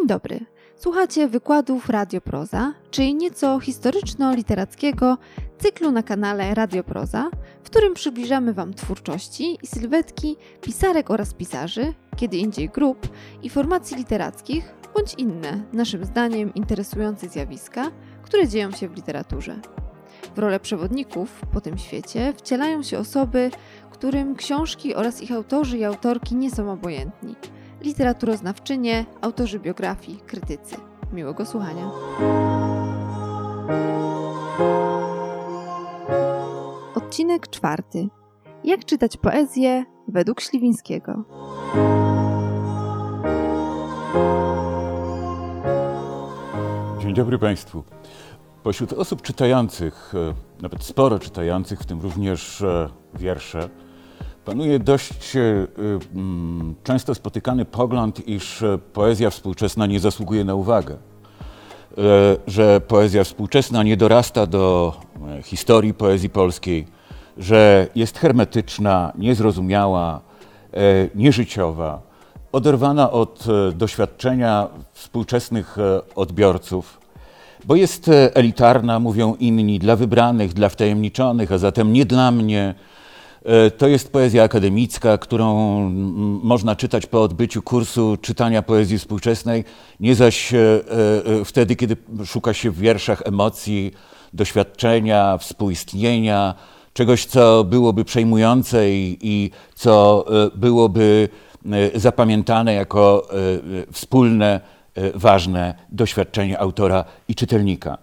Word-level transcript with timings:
Dzień 0.00 0.06
dobry. 0.06 0.40
Słuchacie 0.76 1.28
wykładów 1.28 1.88
Radioproza, 1.88 2.74
czyli 2.90 3.14
nieco 3.14 3.60
historyczno-literackiego 3.60 5.16
cyklu 5.58 5.90
na 5.90 6.02
kanale 6.02 6.54
Radioproza, 6.54 7.30
w 7.62 7.66
którym 7.66 7.94
przybliżamy 7.94 8.54
Wam 8.54 8.74
twórczości 8.74 9.58
i 9.62 9.66
sylwetki 9.66 10.36
pisarek 10.60 11.10
oraz 11.10 11.34
pisarzy, 11.34 11.94
kiedy 12.16 12.36
indziej 12.36 12.68
grup 12.68 13.08
i 13.42 13.50
formacji 13.50 13.96
literackich, 13.96 14.74
bądź 14.94 15.14
inne, 15.14 15.62
naszym 15.72 16.04
zdaniem, 16.04 16.54
interesujące 16.54 17.28
zjawiska, 17.28 17.90
które 18.22 18.48
dzieją 18.48 18.70
się 18.70 18.88
w 18.88 18.96
literaturze. 18.96 19.60
W 20.34 20.38
rolę 20.38 20.60
przewodników 20.60 21.40
po 21.52 21.60
tym 21.60 21.78
świecie 21.78 22.32
wcielają 22.36 22.82
się 22.82 22.98
osoby, 22.98 23.50
którym 23.90 24.36
książki 24.36 24.94
oraz 24.94 25.22
ich 25.22 25.32
autorzy 25.32 25.78
i 25.78 25.84
autorki 25.84 26.36
nie 26.36 26.50
są 26.50 26.72
obojętni. 26.72 27.34
Literaturoznawczynie, 27.80 29.06
autorzy 29.20 29.58
biografii, 29.58 30.20
krytycy. 30.26 30.76
Miłego 31.12 31.46
słuchania. 31.46 31.90
Odcinek 36.94 37.48
czwarty. 37.48 38.08
Jak 38.64 38.84
czytać 38.84 39.16
poezję 39.16 39.84
według 40.08 40.40
Śliwińskiego? 40.40 41.24
Dzień 46.98 47.14
dobry 47.14 47.38
Państwu. 47.38 47.84
Pośród 48.62 48.92
osób 48.92 49.22
czytających, 49.22 50.12
e, 50.14 50.62
nawet 50.62 50.84
sporo 50.84 51.18
czytających, 51.18 51.80
w 51.80 51.86
tym 51.86 52.00
również 52.00 52.62
e, 52.62 52.88
wiersze, 53.14 53.68
panuje 54.44 54.78
dość 54.78 55.36
e, 55.36 55.40
mm, 56.14 56.74
często 56.84 57.14
spotykany 57.14 57.64
pogląd, 57.64 58.28
iż 58.28 58.64
poezja 58.92 59.30
współczesna 59.30 59.86
nie 59.86 60.00
zasługuje 60.00 60.44
na 60.44 60.54
uwagę. 60.54 60.96
Że 62.46 62.80
poezja 62.80 63.24
współczesna 63.24 63.82
nie 63.82 63.96
dorasta 63.96 64.46
do 64.46 64.94
historii 65.42 65.94
poezji 65.94 66.30
polskiej, 66.30 66.86
że 67.38 67.86
jest 67.94 68.18
hermetyczna, 68.18 69.12
niezrozumiała, 69.18 70.20
nieżyciowa, 71.14 72.02
oderwana 72.52 73.10
od 73.10 73.44
doświadczenia 73.74 74.68
współczesnych 74.92 75.76
odbiorców 76.14 77.00
bo 77.64 77.76
jest 77.76 78.08
e, 78.08 78.36
elitarna, 78.36 78.98
mówią 78.98 79.34
inni, 79.40 79.78
dla 79.78 79.96
wybranych, 79.96 80.52
dla 80.52 80.68
wtajemniczonych, 80.68 81.52
a 81.52 81.58
zatem 81.58 81.92
nie 81.92 82.04
dla 82.04 82.30
mnie. 82.30 82.74
E, 83.44 83.70
to 83.70 83.88
jest 83.88 84.12
poezja 84.12 84.42
akademicka, 84.42 85.18
którą 85.18 85.80
można 86.42 86.76
czytać 86.76 87.06
po 87.06 87.22
odbyciu 87.22 87.62
kursu 87.62 88.16
czytania 88.16 88.62
poezji 88.62 88.98
współczesnej, 88.98 89.64
nie 90.00 90.14
zaś 90.14 90.54
e, 90.54 90.58
wtedy, 91.44 91.76
kiedy 91.76 91.96
szuka 92.26 92.54
się 92.54 92.70
w 92.70 92.78
wierszach 92.78 93.22
emocji, 93.24 93.92
doświadczenia, 94.32 95.38
współistnienia, 95.38 96.54
czegoś, 96.92 97.26
co 97.26 97.64
byłoby 97.64 98.04
przejmujące 98.04 98.90
i, 98.90 99.18
i 99.20 99.50
co 99.74 100.24
byłoby 100.54 101.28
zapamiętane 101.94 102.74
jako 102.74 103.28
wspólne 103.92 104.60
E, 104.94 105.18
ważne 105.18 105.74
doświadczenie 105.92 106.60
autora 106.60 107.04
i 107.28 107.34
czytelnika. 107.34 107.98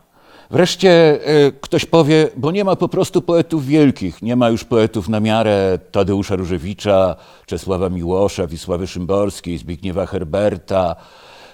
Wreszcie 0.52 1.20
e, 1.26 1.52
ktoś 1.52 1.86
powie, 1.86 2.30
bo 2.38 2.52
nie 2.52 2.64
ma 2.64 2.76
po 2.76 2.90
prostu 2.90 3.22
poetów 3.22 3.66
wielkich, 3.66 4.22
nie 4.22 4.36
ma 4.36 4.50
już 4.50 4.64
poetów 4.64 5.09
na 5.09 5.20
miarę 5.20 5.80
Tadeusza 5.92 6.36
Różewicza, 6.36 7.16
Czesława 7.45 7.89
Miłosza, 7.89 8.48
Wisławy 8.48 8.88
Szymborskiej, 8.88 9.58
Zbigniewa 9.58 10.06
Herberta, 10.06 10.95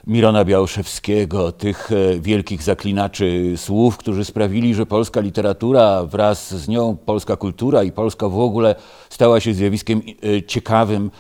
Mirona 0.08 0.46
Białoszewskiego, 0.46 1.52
tych 1.52 1.92
e, 1.92 2.20
wielkich 2.20 2.64
zaklinaczy 2.64 3.54
słów, 3.58 3.98
którzy 3.98 4.26
sprawili, 4.26 4.76
że 4.76 4.86
polska 4.86 5.22
literatura 5.22 6.04
wraz 6.04 6.54
z 6.54 6.68
nią 6.68 6.98
polska 7.06 7.36
kultura 7.36 7.84
i 7.84 7.92
Polska 7.92 8.30
w 8.30 8.40
ogóle 8.40 8.76
stała 9.10 9.40
się 9.40 9.54
zjawiskiem 9.54 10.02
ciekawym 10.48 11.12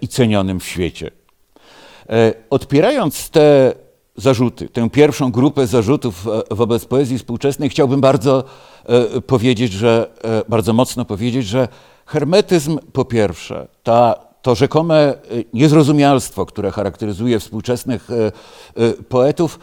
i 0.00 0.08
cenionym 0.08 0.60
w 0.60 0.64
świecie. 0.64 1.10
E, 2.10 2.34
odpierając 2.50 3.30
te 3.30 3.74
zarzuty, 4.18 4.68
tę 4.68 4.90
pierwszą 4.90 5.30
grupę 5.30 5.66
zarzutów 5.66 6.26
e, 6.50 6.54
wobec 6.54 6.84
poezji 6.84 7.18
współczesnej, 7.18 7.68
chciałbym 7.68 8.00
bardzo 8.00 8.44
e, 8.84 9.20
powiedzieć, 9.20 9.72
że 9.72 10.10
bardzo 10.48 10.72
mocno 10.72 11.04
powiedzieć, 11.04 11.46
że 11.46 11.68
hermetyzm 12.06 12.78
po 12.92 13.04
pierwsze, 13.04 13.68
ta, 13.82 14.14
to 14.42 14.54
rzekome 14.54 15.14
niezrozumialstwo, 15.54 16.46
które 16.46 16.70
charakteryzuje 16.70 17.40
współczesnych 17.40 18.08
poetów, 19.08 19.58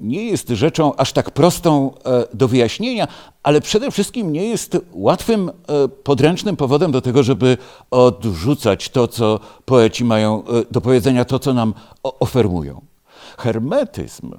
nie 0.00 0.24
jest 0.24 0.48
rzeczą 0.48 0.96
aż 0.96 1.12
tak 1.12 1.30
prostą 1.30 1.90
e, 2.04 2.24
do 2.34 2.48
wyjaśnienia, 2.48 3.08
ale 3.42 3.60
przede 3.60 3.90
wszystkim 3.90 4.32
nie 4.32 4.46
jest 4.46 4.78
łatwym, 4.92 5.48
e, 5.48 5.88
podręcznym 5.88 6.56
powodem 6.56 6.92
do 6.92 7.00
tego, 7.00 7.22
żeby 7.22 7.58
odrzucać 7.90 8.88
to, 8.88 9.08
co 9.08 9.40
poeci 9.64 10.04
mają 10.04 10.44
e, 10.44 10.64
do 10.70 10.80
powiedzenia, 10.80 11.24
to, 11.24 11.38
co 11.38 11.54
nam 11.54 11.74
oferują. 12.02 12.93
Hermetyzm, 13.38 14.30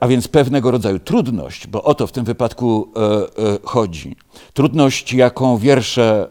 a 0.00 0.08
więc 0.08 0.28
pewnego 0.28 0.70
rodzaju 0.70 0.98
trudność, 0.98 1.66
bo 1.66 1.82
o 1.82 1.94
to 1.94 2.06
w 2.06 2.12
tym 2.12 2.24
wypadku 2.24 2.92
chodzi. 3.64 4.16
Trudność, 4.52 5.12
jaką 5.12 5.58
wiersze 5.58 6.30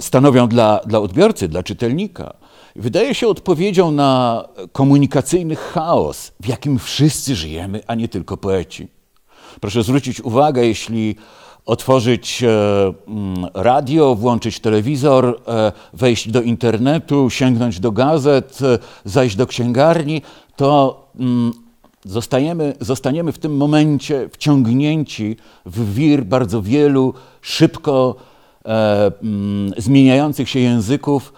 stanowią 0.00 0.48
dla, 0.48 0.80
dla 0.86 0.98
odbiorcy, 0.98 1.48
dla 1.48 1.62
czytelnika 1.62 2.34
wydaje 2.76 3.14
się 3.14 3.28
odpowiedzią 3.28 3.90
na 3.90 4.44
komunikacyjny 4.72 5.56
chaos, 5.56 6.32
w 6.40 6.48
jakim 6.48 6.78
wszyscy 6.78 7.34
żyjemy, 7.34 7.80
a 7.86 7.94
nie 7.94 8.08
tylko 8.08 8.36
poeci. 8.36 8.88
Proszę 9.60 9.82
zwrócić 9.82 10.20
uwagę, 10.20 10.66
jeśli 10.66 11.16
otworzyć 11.66 12.42
e, 12.42 12.48
mm, 13.08 13.46
radio, 13.54 14.14
włączyć 14.14 14.60
telewizor, 14.60 15.40
e, 15.48 15.72
wejść 15.92 16.28
do 16.28 16.42
internetu, 16.42 17.30
sięgnąć 17.30 17.80
do 17.80 17.92
gazet, 17.92 18.58
e, 18.62 18.78
zajść 19.04 19.36
do 19.36 19.46
księgarni, 19.46 20.22
to 20.56 21.00
mm, 21.20 21.52
zostajemy, 22.04 22.74
zostaniemy 22.80 23.32
w 23.32 23.38
tym 23.38 23.56
momencie 23.56 24.28
wciągnięci 24.32 25.36
w 25.66 25.94
wir 25.94 26.24
bardzo 26.24 26.62
wielu 26.62 27.14
szybko 27.40 28.14
mm, 28.64 29.72
zmieniających 29.76 30.48
się 30.48 30.60
języków, 30.60 31.32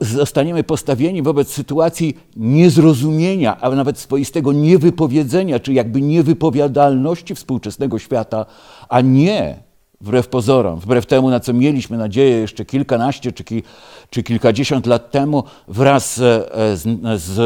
zostaniemy 0.00 0.64
postawieni 0.64 1.22
wobec 1.22 1.52
sytuacji 1.52 2.16
niezrozumienia, 2.36 3.60
a 3.60 3.70
nawet 3.70 3.98
swoistego 3.98 4.52
niewypowiedzenia, 4.52 5.60
czy 5.60 5.72
jakby 5.72 6.00
niewypowiadalności 6.00 7.34
współczesnego 7.34 7.98
świata, 7.98 8.46
a 8.88 9.00
nie 9.00 9.66
wbrew 10.00 10.28
pozorom, 10.28 10.80
wbrew 10.80 11.06
temu, 11.06 11.30
na 11.30 11.40
co 11.40 11.52
mieliśmy 11.52 11.98
nadzieję 11.98 12.36
jeszcze 12.36 12.64
kilkanaście 12.64 13.32
czy, 13.32 13.44
ki, 13.44 13.62
czy 14.10 14.22
kilkadziesiąt 14.22 14.86
lat 14.86 15.10
temu, 15.10 15.44
wraz 15.68 16.18
e, 16.18 16.76
z, 16.76 16.82
z 17.22 17.38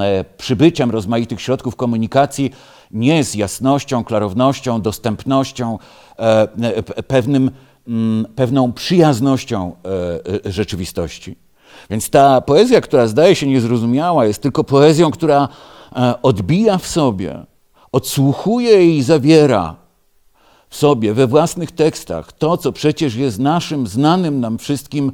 e, 0.00 0.24
przybyciem 0.38 0.90
rozmaitych 0.90 1.40
środków 1.40 1.76
komunikacji, 1.76 2.50
nie 2.90 3.24
z 3.24 3.34
jasnością, 3.34 4.04
klarownością, 4.04 4.82
dostępnością, 4.82 5.78
e, 6.18 6.82
pewnym 6.82 7.50
pewną 8.36 8.72
przyjaznością 8.72 9.72
e, 9.84 10.46
e, 10.46 10.52
rzeczywistości. 10.52 11.36
Więc 11.90 12.10
ta 12.10 12.40
poezja, 12.40 12.80
która 12.80 13.06
zdaje 13.06 13.34
się 13.34 13.46
niezrozumiała, 13.46 14.26
jest 14.26 14.42
tylko 14.42 14.64
poezją, 14.64 15.10
która 15.10 15.48
e, 15.96 16.22
odbija 16.22 16.78
w 16.78 16.86
sobie, 16.86 17.44
odsłuchuje 17.92 18.96
i 18.96 19.02
zawiera 19.02 19.76
w 20.68 20.76
sobie, 20.76 21.14
we 21.14 21.26
własnych 21.26 21.72
tekstach, 21.72 22.32
to, 22.32 22.56
co 22.56 22.72
przecież 22.72 23.14
jest 23.14 23.38
naszym, 23.38 23.86
znanym 23.86 24.40
nam 24.40 24.58
wszystkim 24.58 25.12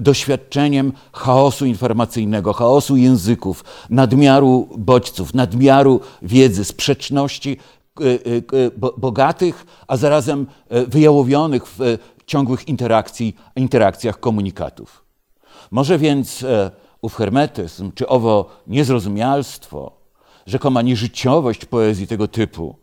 doświadczeniem 0.00 0.92
chaosu 1.12 1.66
informacyjnego, 1.66 2.52
chaosu 2.52 2.96
języków, 2.96 3.64
nadmiaru 3.90 4.68
bodźców, 4.78 5.34
nadmiaru 5.34 6.00
wiedzy, 6.22 6.64
sprzeczności 6.64 7.58
bogatych, 8.96 9.66
a 9.88 9.96
zarazem 9.96 10.46
wyjałowionych 10.70 11.66
w 11.66 11.98
ciągłych 12.26 12.68
interakcji, 12.68 13.36
interakcjach 13.56 14.20
komunikatów. 14.20 15.04
Może 15.70 15.98
więc 15.98 16.42
e, 16.42 16.70
ów 17.02 17.14
hermetyzm, 17.14 17.92
czy 17.94 18.08
owo 18.08 18.50
niezrozumialstwo, 18.66 19.92
rzekoma 20.46 20.82
nieżyciowość 20.82 21.64
poezji 21.64 22.06
tego 22.06 22.28
typu 22.28 22.76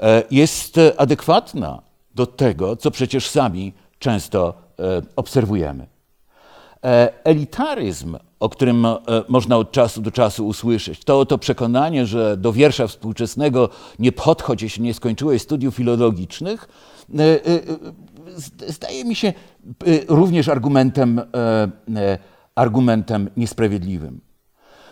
e, 0.00 0.22
jest 0.30 0.80
adekwatna 0.96 1.82
do 2.14 2.26
tego, 2.26 2.76
co 2.76 2.90
przecież 2.90 3.28
sami 3.28 3.72
często 3.98 4.54
e, 4.78 5.02
obserwujemy. 5.16 5.86
Elitaryzm, 7.24 8.16
o 8.40 8.48
którym 8.48 8.86
można 9.28 9.56
od 9.56 9.72
czasu 9.72 10.02
do 10.02 10.10
czasu 10.10 10.46
usłyszeć, 10.46 11.04
to 11.04 11.26
to 11.26 11.38
przekonanie, 11.38 12.06
że 12.06 12.36
do 12.36 12.52
wiersza 12.52 12.86
współczesnego 12.86 13.68
nie 13.98 14.12
podchodzi, 14.12 14.64
jeśli 14.64 14.82
nie 14.82 14.94
skończyłeś 14.94 15.42
studiów 15.42 15.74
filologicznych, 15.74 16.68
zdaje 18.68 19.04
mi 19.04 19.14
się 19.14 19.32
również 20.08 20.48
argumentem 20.48 21.18
e, 21.18 21.24
e, 21.96 22.18
argumentem 22.54 23.30
niesprawiedliwym. 23.36 24.20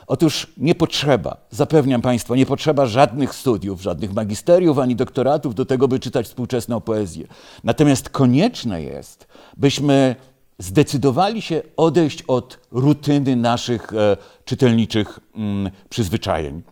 Otóż 0.07 0.53
nie 0.57 0.75
potrzeba, 0.75 1.37
zapewniam 1.51 2.03
Państwa, 2.03 2.37
nie 2.37 2.47
potrzeba 2.47 2.87
żadnych 2.87 3.35
studiów, 3.35 3.83
żadnych 3.83 4.13
magisteriów 4.13 4.79
ani 4.79 4.97
doktoratów 4.97 5.55
do 5.55 5.65
tego, 5.65 5.89
by 5.89 5.99
czytać 5.99 6.27
współczesną 6.27 6.81
poezję. 6.81 7.27
Natomiast 7.65 8.09
konieczne 8.09 8.83
jest, 8.83 9.27
byśmy 9.57 10.17
zdecydowali 10.59 11.43
się 11.43 11.63
odejść 11.77 12.23
od 12.23 12.59
rutyny 12.71 13.37
naszych 13.37 13.93
e, 13.93 14.17
czytelniczych 14.45 15.21
mm, 15.35 15.71
przyzwyczajeń, 15.89 16.63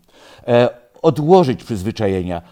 e, 0.48 0.68
odłożyć 1.02 1.64
przyzwyczajenia, 1.64 2.42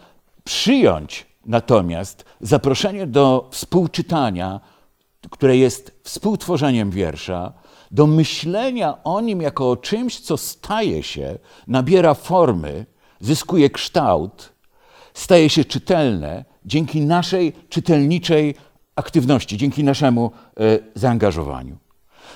przyjąć 0.45 1.27
natomiast 1.47 2.25
zaproszenie 2.41 3.07
do 3.07 3.49
współczytania, 3.51 4.61
które 5.31 5.57
jest 5.57 6.01
współtworzeniem 6.05 6.91
wiersza, 6.91 7.53
do 7.91 8.07
myślenia 8.07 9.05
o 9.05 9.21
nim 9.21 9.43
jako 9.43 9.71
o 9.71 9.77
czymś, 9.77 10.21
co 10.21 10.37
staje 10.37 11.03
się, 11.03 11.39
nabiera 11.67 12.15
formy, 12.15 12.87
zyskuje 13.21 13.71
kształt, 13.71 14.53
staje 15.15 15.51
się 15.51 15.65
czytelne 15.65 16.45
dzięki 16.65 17.01
naszej 17.01 17.53
czytelniczej 17.69 18.55
aktywności, 18.97 19.57
dzięki 19.57 19.85
naszemu 19.85 20.31
e, 20.61 20.79
zaangażowaniu. 20.95 21.77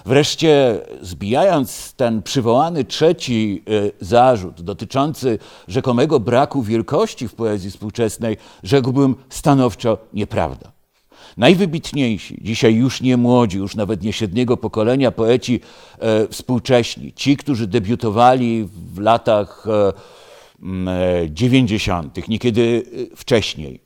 Wreszcie, 0.05 0.81
zbijając 1.03 1.93
ten 1.93 2.23
przywołany 2.23 2.85
trzeci 2.85 3.63
e, 3.69 4.05
zarzut 4.05 4.63
dotyczący 4.63 5.39
rzekomego 5.69 6.21
braku 6.21 6.63
wielkości 6.63 7.29
w 7.29 7.35
poezji 7.35 7.71
współczesnej, 7.71 8.37
rzekłbym 8.63 9.15
stanowczo 9.29 9.99
nieprawda. 10.13 10.73
Najwybitniejsi, 11.37 12.39
dzisiaj 12.43 12.75
już 12.75 13.01
nie 13.01 13.17
młodzi, 13.17 13.59
już 13.59 13.77
nawet 13.77 14.03
nie 14.03 14.13
średniego 14.13 14.57
pokolenia 14.57 15.11
poeci 15.11 15.61
e, 15.99 16.29
współcześni, 16.29 17.13
ci, 17.13 17.37
którzy 17.37 17.67
debiutowali 17.67 18.69
w 18.95 18.99
latach 18.99 19.67
e, 19.67 19.93
90., 21.31 22.19
e, 22.19 22.23
niekiedy 22.29 22.83
wcześniej, 23.17 23.81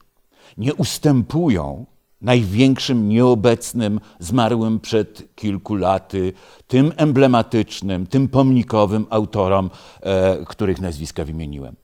nie 0.58 0.74
ustępują 0.74 1.86
największym 2.22 3.08
nieobecnym, 3.08 4.00
zmarłym 4.18 4.80
przed 4.80 5.34
kilku 5.34 5.74
laty, 5.74 6.32
tym 6.68 6.92
emblematycznym, 6.96 8.06
tym 8.06 8.28
pomnikowym 8.28 9.06
autorom, 9.10 9.70
e, 10.00 10.44
których 10.44 10.80
nazwiska 10.80 11.24
wymieniłem. 11.24 11.76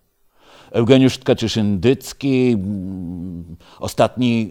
Eugeniusz 0.71 1.19
Tkaczyszyn-Dycki, 1.19 2.55
mm, 2.55 3.57
ostatni 3.79 4.51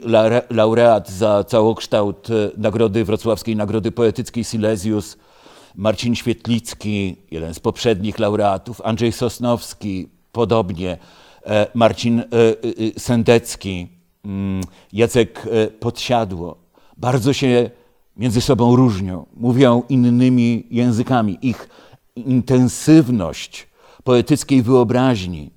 laureat 0.50 1.10
za 1.10 1.44
całokształt 1.44 2.30
e, 2.30 2.52
nagrody 2.58 3.06
wrocławskiej 3.06 3.56
Nagrody 3.56 3.92
Poetyckiej 3.92 4.44
Silesius, 4.44 5.18
Marcin 5.76 6.16
Świetlicki, 6.16 7.16
jeden 7.32 7.54
z 7.54 7.60
poprzednich 7.60 8.20
laureatów, 8.20 8.82
Andrzej 8.82 9.12
Sosnowski, 9.12 10.10
podobnie, 10.32 10.98
e, 11.46 11.68
Marcin 11.74 12.20
e, 12.20 12.26
Sendecki, 12.98 13.94
Jacek 14.94 15.48
Podsiadło. 15.80 16.57
Bardzo 16.98 17.33
się 17.33 17.69
między 18.18 18.42
sobą 18.42 18.75
różnią, 18.75 19.25
mówią 19.38 19.83
innymi 19.89 20.68
językami. 20.72 21.38
Ich 21.42 21.69
intensywność 22.16 23.68
poetyckiej 24.04 24.62
wyobraźni, 24.62 25.51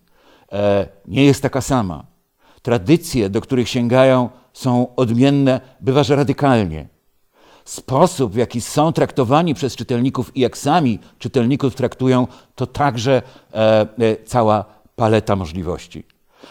E, 0.52 0.88
nie 1.06 1.24
jest 1.24 1.42
taka 1.42 1.60
sama. 1.60 2.06
Tradycje, 2.62 3.30
do 3.30 3.40
których 3.40 3.68
sięgają, 3.68 4.28
są 4.52 4.94
odmienne, 4.96 5.60
bywa, 5.80 6.02
że 6.02 6.16
radykalnie. 6.16 6.88
Sposób, 7.64 8.32
w 8.32 8.36
jaki 8.36 8.60
są 8.60 8.92
traktowani 8.92 9.54
przez 9.54 9.76
czytelników 9.76 10.36
i 10.36 10.40
jak 10.40 10.58
sami 10.58 10.98
czytelników 11.18 11.74
traktują, 11.74 12.26
to 12.54 12.66
także 12.66 13.22
e, 13.54 13.86
e, 13.98 14.16
cała 14.24 14.64
paleta 14.96 15.36
możliwości. 15.36 16.04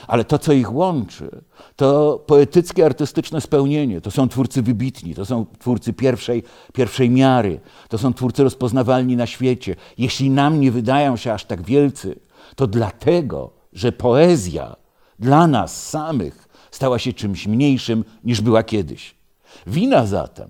Ale 0.08 0.24
to, 0.24 0.40
co 0.40 0.54
ich 0.54 0.74
łączy, 0.74 1.42
to 1.76 2.20
poetyckie, 2.28 2.86
artystyczne 2.86 3.42
spełnienie. 3.42 4.02
To 4.02 4.12
są 4.12 4.30
twórcy 4.30 4.62
wybitni, 4.62 5.16
to 5.16 5.26
są 5.26 5.46
twórcy 5.60 5.94
pierwszej, 5.94 6.44
pierwszej 6.74 7.10
miary, 7.10 7.60
to 7.90 7.98
są 7.98 8.14
twórcy 8.14 8.44
rozpoznawalni 8.44 9.16
na 9.16 9.26
świecie. 9.26 9.76
Jeśli 9.98 10.30
nam 10.30 10.60
nie 10.60 10.72
wydają 10.72 11.18
się 11.18 11.34
aż 11.34 11.46
tak 11.46 11.62
wielcy, 11.62 12.20
to 12.56 12.68
dlatego, 12.68 13.52
że 13.74 13.92
poezja 13.92 14.76
dla 15.20 15.48
nas 15.48 15.90
samych 15.90 16.48
stała 16.72 17.00
się 17.00 17.14
czymś 17.14 17.48
mniejszym 17.48 18.04
niż 18.24 18.42
była 18.42 18.64
kiedyś. 18.64 19.16
Wina 19.68 20.06
zatem 20.06 20.50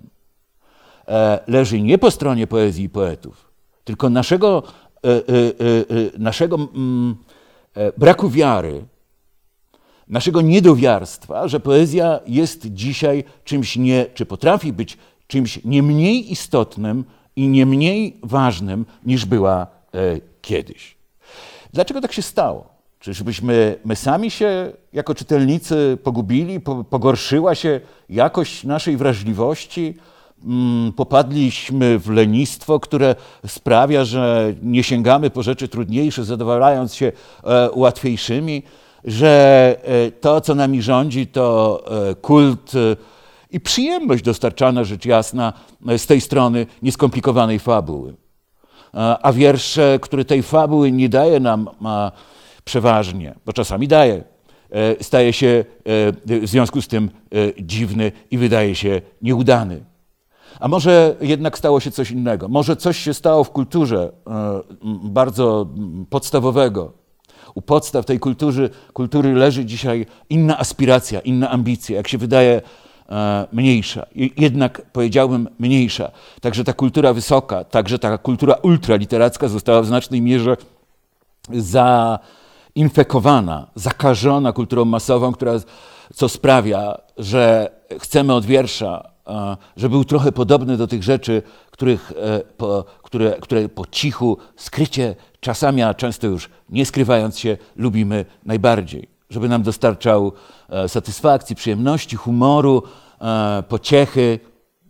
e, 1.08 1.40
leży 1.46 1.80
nie 1.82 1.98
po 1.98 2.10
stronie 2.10 2.46
poezji 2.46 2.84
i 2.84 2.88
poetów, 2.88 3.50
tylko 3.84 4.10
naszego, 4.10 4.62
e, 5.04 5.08
e, 5.08 5.22
naszego 6.18 6.56
mm, 6.56 7.16
braku 7.98 8.30
wiary, 8.30 8.84
naszego 10.08 10.40
niedowiarstwa, 10.40 11.48
że 11.48 11.60
poezja 11.60 12.20
jest 12.26 12.66
dzisiaj 12.74 13.24
czymś 13.44 13.76
nie, 13.76 14.06
czy 14.14 14.26
potrafi 14.26 14.72
być 14.72 14.98
czymś 15.26 15.64
nie 15.64 15.82
mniej 15.82 16.32
istotnym 16.32 17.04
i 17.36 17.48
nie 17.48 17.66
mniej 17.66 18.16
ważnym 18.22 18.86
niż 19.06 19.24
była 19.24 19.66
kiedyś. 20.42 20.96
Dlaczego 21.72 22.00
tak 22.00 22.12
się 22.12 22.22
stało? 22.22 22.68
Czyżbyśmy 23.00 23.78
my 23.84 23.96
sami 23.96 24.30
się 24.30 24.72
jako 24.92 25.14
czytelnicy 25.14 25.98
pogubili, 26.02 26.60
pogorszyła 26.90 27.54
się 27.54 27.80
jakość 28.08 28.64
naszej 28.64 28.96
wrażliwości, 28.96 29.94
mm, 30.44 30.92
popadliśmy 30.92 31.98
w 31.98 32.10
lenistwo, 32.10 32.80
które 32.80 33.14
sprawia, 33.46 34.04
że 34.04 34.54
nie 34.62 34.82
sięgamy 34.82 35.30
po 35.30 35.42
rzeczy 35.42 35.68
trudniejsze, 35.68 36.24
zadowalając 36.24 36.94
się 36.94 37.12
e, 37.44 37.70
łatwiejszymi, 37.74 38.62
że 39.04 39.76
e, 39.82 40.10
to, 40.10 40.40
co 40.40 40.54
nami 40.54 40.82
rządzi, 40.82 41.26
to 41.26 41.82
e, 42.10 42.14
kult 42.14 42.72
i 43.50 43.60
przyjemność 43.60 44.24
dostarczana, 44.24 44.84
rzecz 44.84 45.04
jasna, 45.04 45.52
z 45.96 46.06
tej 46.06 46.20
strony 46.20 46.66
nieskomplikowanej 46.82 47.58
fabuły. 47.58 48.14
A 49.22 49.32
wiersz, 49.32 49.78
który 50.00 50.24
tej 50.24 50.42
fabuły 50.42 50.92
nie 50.92 51.08
daje 51.08 51.40
nam 51.40 51.70
przeważnie, 52.68 53.34
bo 53.46 53.52
czasami 53.52 53.88
daje, 53.88 54.24
e, 54.70 55.04
staje 55.04 55.32
się 55.32 55.64
e, 56.26 56.42
w 56.42 56.48
związku 56.48 56.82
z 56.82 56.88
tym 56.88 57.10
e, 57.10 57.62
dziwny 57.62 58.12
i 58.30 58.38
wydaje 58.38 58.74
się 58.74 59.00
nieudany. 59.22 59.84
A 60.60 60.68
może 60.68 61.16
jednak 61.20 61.58
stało 61.58 61.80
się 61.80 61.90
coś 61.90 62.10
innego? 62.10 62.48
Może 62.48 62.76
coś 62.76 62.98
się 62.98 63.14
stało 63.14 63.44
w 63.44 63.50
kulturze 63.50 64.12
bardzo 65.04 65.66
podstawowego. 66.10 66.92
U 67.54 67.62
podstaw 67.62 68.04
tej 68.04 68.18
kultury, 68.20 68.70
kultury 68.92 69.34
leży 69.34 69.64
dzisiaj 69.64 70.06
inna 70.30 70.58
aspiracja, 70.58 71.20
inna 71.20 71.50
ambicja, 71.50 71.96
jak 71.96 72.08
się 72.08 72.18
wydaje 72.18 72.62
mniejsza. 73.52 74.06
Jednak 74.36 74.82
powiedziałbym 74.92 75.48
mniejsza. 75.58 76.10
Także 76.40 76.64
ta 76.64 76.72
kultura 76.72 77.12
wysoka, 77.12 77.64
także 77.64 77.98
ta 77.98 78.18
kultura 78.18 78.54
ultraliteracka 78.54 79.48
została 79.48 79.82
w 79.82 79.86
znacznej 79.86 80.22
mierze 80.22 80.56
za 81.52 82.18
infekowana, 82.74 83.66
zakażona 83.74 84.52
kulturą 84.52 84.84
masową, 84.84 85.32
która, 85.32 85.52
co 86.14 86.28
sprawia, 86.28 86.98
że 87.18 87.70
chcemy 87.98 88.34
od 88.34 88.46
wiersza, 88.46 89.10
e, 89.28 89.56
żeby 89.76 89.92
był 89.92 90.04
trochę 90.04 90.32
podobny 90.32 90.76
do 90.76 90.86
tych 90.86 91.02
rzeczy, 91.02 91.42
których, 91.70 92.12
e, 92.16 92.40
po, 92.40 92.84
które, 93.02 93.36
które 93.40 93.68
po 93.68 93.86
cichu, 93.86 94.38
skrycie, 94.56 95.14
czasami, 95.40 95.82
a 95.82 95.94
często 95.94 96.26
już 96.26 96.50
nie 96.68 96.86
skrywając 96.86 97.38
się, 97.38 97.56
lubimy 97.76 98.24
najbardziej. 98.44 99.08
Żeby 99.30 99.48
nam 99.48 99.62
dostarczał 99.62 100.32
e, 100.68 100.88
satysfakcji, 100.88 101.56
przyjemności, 101.56 102.16
humoru, 102.16 102.82
pociechy, 103.68 104.38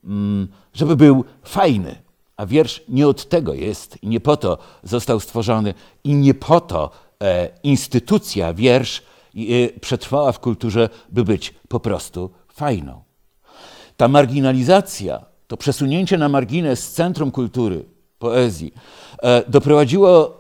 mm, 0.05 0.49
żeby 0.75 0.97
był 0.97 1.25
fajny. 1.43 1.97
A 2.37 2.47
wiersz 2.47 2.83
nie 2.89 3.09
od 3.09 3.29
tego 3.29 3.55
jest 3.55 4.03
i 4.03 4.09
nie 4.09 4.21
po 4.21 4.37
to 4.37 4.59
został 4.83 5.21
stworzony 5.21 5.75
i 6.05 6.15
nie 6.15 6.35
po 6.35 6.61
to 6.61 6.91
E, 7.23 7.51
instytucja, 7.63 8.55
wiersz 8.55 9.03
e, 9.37 9.81
przetrwała 9.81 10.33
w 10.33 10.41
kulturze, 10.41 10.89
by 11.09 11.25
być 11.25 11.55
po 11.69 11.81
prostu 11.81 12.31
fajną. 12.49 13.03
Ta 13.99 14.09
marginalizacja, 14.09 15.25
to 15.47 15.57
przesunięcie 15.57 16.19
na 16.19 16.29
margines 16.29 16.93
centrum 16.93 17.31
kultury, 17.31 17.85
poezji, 18.19 18.75
e, 19.23 19.43
doprowadziło 19.49 20.39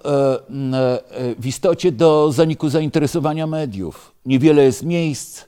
w 1.38 1.46
istocie 1.46 1.92
do 1.92 2.32
zaniku 2.32 2.68
zainteresowania 2.68 3.46
mediów. 3.46 4.14
Niewiele 4.26 4.64
jest 4.64 4.82
miejsc, 4.84 5.44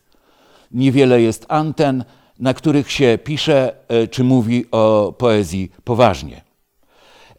niewiele 0.72 1.22
jest 1.22 1.46
anten, 1.48 2.04
na 2.38 2.54
których 2.54 2.90
się 2.90 3.18
pisze 3.24 3.74
czy 4.10 4.24
mówi 4.24 4.64
o 4.70 5.14
poezji 5.18 5.72
poważnie. 5.84 6.42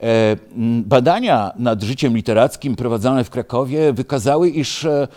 E, 0.02 0.38
badania 0.86 1.52
nad 1.56 1.84
życiem 1.84 2.16
literackim 2.16 2.76
prowadzone 2.76 3.24
w 3.24 3.30
Krakowie 3.30 3.94
wykazały, 3.94 4.50
iż 4.50 4.86
e, 4.86 5.08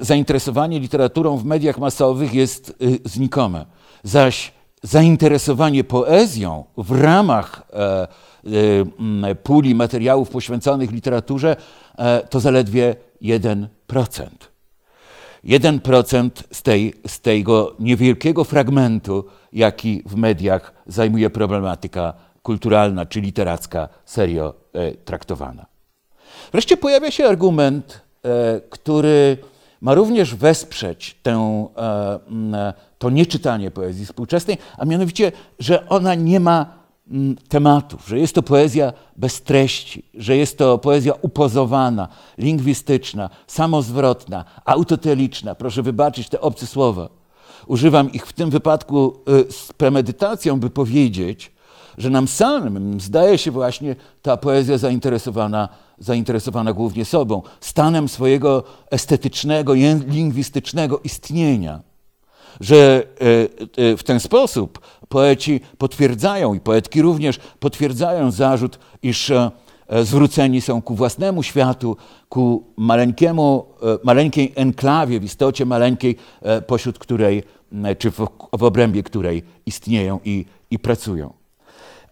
zainteresowanie 0.00 0.80
literaturą 0.80 1.36
w 1.36 1.44
mediach 1.44 1.78
masowych 1.78 2.34
jest 2.34 2.74
znikome, 3.04 3.66
zaś 4.02 4.59
zainteresowanie 4.82 5.84
poezją 5.84 6.64
w 6.76 7.00
ramach 7.02 7.62
e, 7.72 9.34
puli 9.42 9.74
materiałów 9.74 10.30
poświęconych 10.30 10.90
literaturze 10.90 11.56
to 12.30 12.40
zaledwie 12.40 12.96
1%. 13.22 13.66
1% 15.44 16.30
z, 16.52 16.62
tej, 16.62 16.94
z 17.06 17.20
tego 17.20 17.74
niewielkiego 17.78 18.44
fragmentu, 18.44 19.24
jaki 19.52 20.02
w 20.06 20.16
mediach 20.16 20.72
zajmuje 20.86 21.30
problematyka 21.30 22.14
kulturalna 22.42 23.06
czy 23.06 23.20
literacka 23.20 23.88
serio 24.04 24.54
e, 24.72 24.92
traktowana. 24.92 25.66
Wreszcie 26.52 26.76
pojawia 26.76 27.10
się 27.10 27.26
argument, 27.26 28.00
e, 28.24 28.60
który 28.60 29.36
ma 29.80 29.94
również 29.94 30.34
wesprzeć 30.34 31.16
tę, 31.22 31.66
e, 31.76 32.72
to 33.00 33.10
nieczytanie 33.10 33.70
poezji 33.70 34.06
współczesnej, 34.06 34.58
a 34.78 34.84
mianowicie, 34.84 35.32
że 35.58 35.88
ona 35.88 36.14
nie 36.14 36.40
ma 36.40 36.66
tematów, 37.48 38.08
że 38.08 38.18
jest 38.18 38.34
to 38.34 38.42
poezja 38.42 38.92
bez 39.16 39.42
treści, 39.42 40.02
że 40.14 40.36
jest 40.36 40.58
to 40.58 40.78
poezja 40.78 41.12
upozowana, 41.22 42.08
lingwistyczna, 42.38 43.30
samozwrotna, 43.46 44.44
autoteliczna. 44.64 45.54
Proszę 45.54 45.82
wybaczyć 45.82 46.28
te 46.28 46.40
obce 46.40 46.66
słowa. 46.66 47.08
Używam 47.66 48.12
ich 48.12 48.26
w 48.26 48.32
tym 48.32 48.50
wypadku 48.50 49.16
z 49.50 49.72
premedytacją, 49.72 50.60
by 50.60 50.70
powiedzieć, 50.70 51.52
że 51.98 52.10
nam 52.10 52.28
samym 52.28 53.00
zdaje 53.00 53.38
się 53.38 53.50
właśnie 53.50 53.96
ta 54.22 54.36
poezja 54.36 54.78
zainteresowana, 54.78 55.68
zainteresowana 55.98 56.72
głównie 56.72 57.04
sobą, 57.04 57.42
stanem 57.60 58.08
swojego 58.08 58.64
estetycznego, 58.90 59.74
lingwistycznego 60.06 61.00
istnienia. 61.04 61.89
Że 62.60 63.02
e, 63.78 63.92
e, 63.92 63.96
w 63.96 64.02
ten 64.02 64.20
sposób 64.20 64.80
poeci 65.08 65.60
potwierdzają 65.78 66.54
i 66.54 66.60
poetki 66.60 67.02
również 67.02 67.38
potwierdzają 67.60 68.30
zarzut, 68.30 68.78
iż 69.02 69.30
e, 69.30 69.50
zwróceni 70.02 70.60
są 70.60 70.82
ku 70.82 70.94
własnemu 70.94 71.42
światu, 71.42 71.96
ku 72.28 72.64
maleńkiemu, 72.76 73.64
maleńkiej 74.04 74.52
enklawie, 74.56 75.20
w 75.20 75.24
istocie 75.24 75.66
maleńkiej, 75.66 76.16
pośród 76.66 76.98
której, 76.98 77.42
czy 77.98 78.10
w, 78.10 78.26
w 78.58 78.62
obrębie 78.62 79.02
której 79.02 79.42
istnieją 79.66 80.20
i, 80.24 80.44
i 80.70 80.78
pracują. 80.78 81.32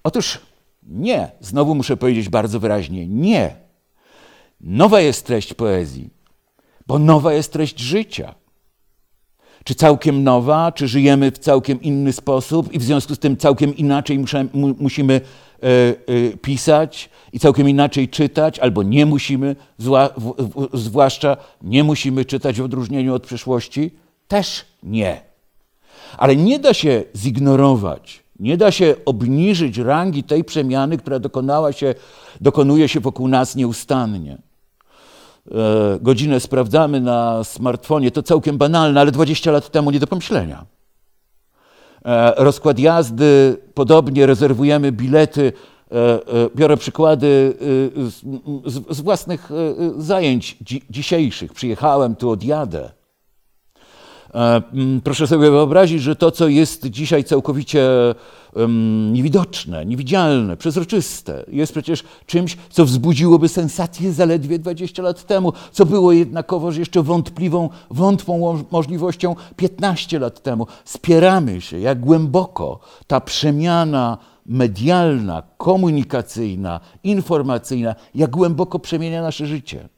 Otóż 0.04 0.40
nie, 0.82 1.30
znowu 1.40 1.74
muszę 1.74 1.96
powiedzieć 1.96 2.28
bardzo 2.28 2.60
wyraźnie, 2.60 3.06
nie. 3.06 3.56
Nowa 4.60 5.00
jest 5.00 5.26
treść 5.26 5.54
poezji, 5.54 6.10
bo 6.86 6.98
nowa 6.98 7.32
jest 7.32 7.52
treść 7.52 7.80
życia. 7.80 8.34
Czy 9.68 9.74
całkiem 9.74 10.24
nowa, 10.24 10.72
czy 10.72 10.88
żyjemy 10.88 11.30
w 11.30 11.38
całkiem 11.38 11.82
inny 11.82 12.12
sposób 12.12 12.72
i 12.72 12.78
w 12.78 12.82
związku 12.82 13.14
z 13.14 13.18
tym 13.18 13.36
całkiem 13.36 13.76
inaczej 13.76 14.18
muszę, 14.18 14.46
mu, 14.52 14.74
musimy 14.78 15.14
e, 15.14 15.66
e, 15.66 16.36
pisać 16.36 17.10
i 17.32 17.38
całkiem 17.38 17.68
inaczej 17.68 18.08
czytać, 18.08 18.58
albo 18.58 18.82
nie 18.82 19.06
musimy, 19.06 19.56
zła, 19.78 20.08
w, 20.16 20.34
w, 20.38 20.78
zwłaszcza 20.78 21.36
nie 21.62 21.84
musimy 21.84 22.24
czytać 22.24 22.60
w 22.60 22.64
odróżnieniu 22.64 23.14
od 23.14 23.26
przeszłości? 23.26 23.90
Też 24.28 24.64
nie. 24.82 25.20
Ale 26.18 26.36
nie 26.36 26.58
da 26.58 26.74
się 26.74 27.02
zignorować 27.16 28.22
nie 28.40 28.56
da 28.56 28.70
się 28.70 28.94
obniżyć 29.04 29.78
rangi 29.78 30.24
tej 30.24 30.44
przemiany, 30.44 30.98
która 30.98 31.18
dokonała 31.18 31.72
się, 31.72 31.94
dokonuje 32.40 32.88
się 32.88 33.00
wokół 33.00 33.28
nas 33.28 33.56
nieustannie. 33.56 34.38
E, 35.50 35.98
godzinę 36.00 36.40
sprawdzamy 36.40 37.00
na 37.00 37.44
smartfonie, 37.44 38.10
to 38.10 38.22
całkiem 38.22 38.58
banalne, 38.58 39.00
ale 39.00 39.12
20 39.12 39.50
lat 39.50 39.70
temu 39.70 39.90
nie 39.90 40.00
do 40.00 40.06
pomyślenia. 40.06 40.64
E, 42.04 42.44
rozkład 42.44 42.78
jazdy, 42.78 43.56
podobnie 43.74 44.26
rezerwujemy 44.26 44.92
bilety. 44.92 45.52
E, 45.92 46.20
biorę 46.56 46.76
przykłady 46.76 47.54
e, 48.66 48.94
z, 48.94 49.00
własnych 49.00 49.50
e, 49.50 49.54
zajęć 50.02 50.56
dzi 50.64 50.82
dzisiejszych. 50.90 51.52
Przyjechałem, 51.52 52.16
tu 52.16 52.30
odjadę. 52.30 52.97
E, 54.34 54.62
proszę 55.04 55.26
sobie 55.26 55.50
wyobrazić, 55.50 56.02
że 56.02 56.16
to, 56.16 56.30
co 56.30 56.48
jest 56.48 56.86
dzisiaj 56.86 57.24
całkowicie 57.24 57.88
niewidoczne, 59.12 59.86
niewidzialne, 59.86 60.56
przezroczyste, 60.56 61.44
jest 61.48 61.72
przecież 61.72 62.04
czymś, 62.26 62.56
co 62.70 62.84
wzbudziłoby 62.84 63.48
sensację 63.48 64.12
zaledwie 64.12 64.58
20 64.58 65.02
lat 65.02 65.26
temu, 65.26 65.52
co 65.72 65.86
było 65.86 66.12
jednakowoż 66.12 66.76
jeszcze 66.76 67.02
wątpliwą, 67.02 67.68
wątłą 67.90 68.64
możliwością 68.70 69.36
15 69.56 70.18
lat 70.18 70.42
temu. 70.42 70.66
Spieramy 70.84 71.60
się, 71.60 71.78
jak 71.78 72.00
głęboko 72.00 72.80
ta 73.06 73.20
przemiana 73.20 74.18
medialna, 74.46 75.42
komunikacyjna, 75.56 76.80
informacyjna, 77.04 77.94
jak 78.14 78.30
głęboko 78.30 78.78
przemienia 78.78 79.22
nasze 79.22 79.46
życie. 79.46 79.88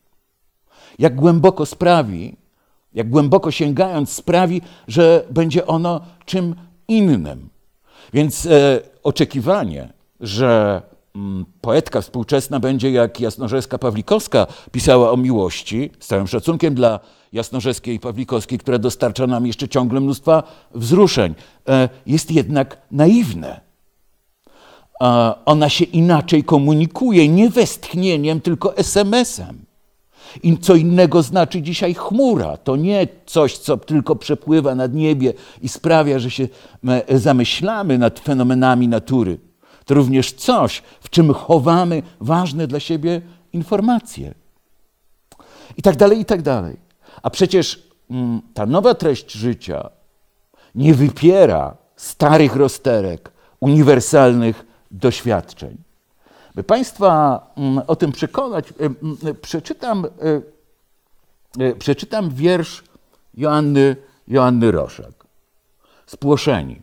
Jak 0.99 1.15
głęboko 1.15 1.67
sprawi, 1.67 2.37
jak 2.95 3.11
głęboko 3.11 3.51
sięgając, 3.51 4.13
sprawi, 4.13 4.63
że 4.89 5.25
będzie 5.31 5.67
ono 5.67 6.01
czym 6.25 6.55
innym. 6.89 7.49
Więc 8.13 8.47
e, 8.47 8.81
oczekiwanie, 9.03 9.93
że 10.21 10.83
mm, 11.15 11.45
poetka 11.61 12.01
współczesna 12.01 12.61
będzie 12.61 12.91
jak 12.91 13.21
Jasnorzewska 13.21 13.79
Pawlikowska 13.79 14.47
pisała 14.73 15.11
o 15.11 15.17
miłości, 15.17 15.91
z 16.01 16.07
całym 16.07 16.27
szacunkiem 16.27 16.75
dla 16.75 17.01
Jasnorzewskiej 17.33 17.95
i 17.95 18.01
Pawlikowskiej, 18.01 18.59
która 18.59 18.79
dostarcza 18.79 19.27
nam 19.27 19.47
jeszcze 19.47 19.69
ciągle 19.69 20.01
mnóstwa 20.01 20.43
wzruszeń, 20.75 21.35
e, 21.69 21.89
jest 22.07 22.31
jednak 22.31 22.79
naiwne. 22.91 23.61
E, 25.03 25.33
ona 25.45 25.69
się 25.69 25.85
inaczej 25.85 26.45
komunikuje, 26.45 27.29
nie 27.29 27.51
westchnieniem, 27.51 28.41
tylko 28.41 28.77
SMS-em. 28.77 29.70
I 30.43 30.59
co 30.59 30.75
innego 30.75 31.23
znaczy 31.23 31.63
dzisiaj 31.63 31.95
chmura. 31.95 32.57
To 32.57 32.77
nie 32.77 33.09
coś, 33.27 33.59
co 33.59 33.77
tylko 33.77 34.17
przepływa 34.17 34.75
nad 34.75 34.95
niebie 34.95 35.33
i 35.63 35.69
sprawia, 35.69 36.19
że 36.19 36.31
się 36.31 36.49
e, 36.89 37.19
zamyślamy 37.19 37.99
nad 37.99 38.21
fenomenami 38.21 38.89
natury. 38.89 39.39
To 39.85 39.95
również 39.95 40.33
coś, 40.33 40.83
w 41.01 41.11
czym 41.11 41.35
chowamy 41.35 42.03
ważne 42.21 42.67
dla 42.67 42.81
siebie 42.81 43.21
informacje. 43.53 44.35
I 45.77 45.83
tak 45.83 45.97
dalej, 45.97 46.21
i 46.21 46.25
tak 46.25 46.43
dalej. 46.43 46.77
A 47.23 47.31
przecież 47.31 47.83
mm, 48.11 48.43
ta 48.55 48.67
nowa 48.67 48.95
treść 48.95 49.33
życia 49.33 49.91
nie 50.75 50.95
wypiera 50.95 51.77
starych 51.97 52.57
rozterek, 52.57 53.33
uniwersalnych 53.61 54.67
doświadczeń. 54.91 55.90
By 56.55 56.63
Państwa 56.63 57.41
mm, 57.57 57.83
o 57.87 57.97
tym 57.97 58.13
przekonać, 58.13 58.71
y, 58.71 58.75
mm, 58.81 59.17
przeczytam, 59.43 60.05
y, 60.05 61.63
y, 61.63 61.77
przeczytam 61.79 62.31
wiersz 62.31 62.85
Joanny, 63.35 63.97
Joanny 64.29 64.71
Roszak. 64.71 65.27
Spłoszeni. 66.07 66.83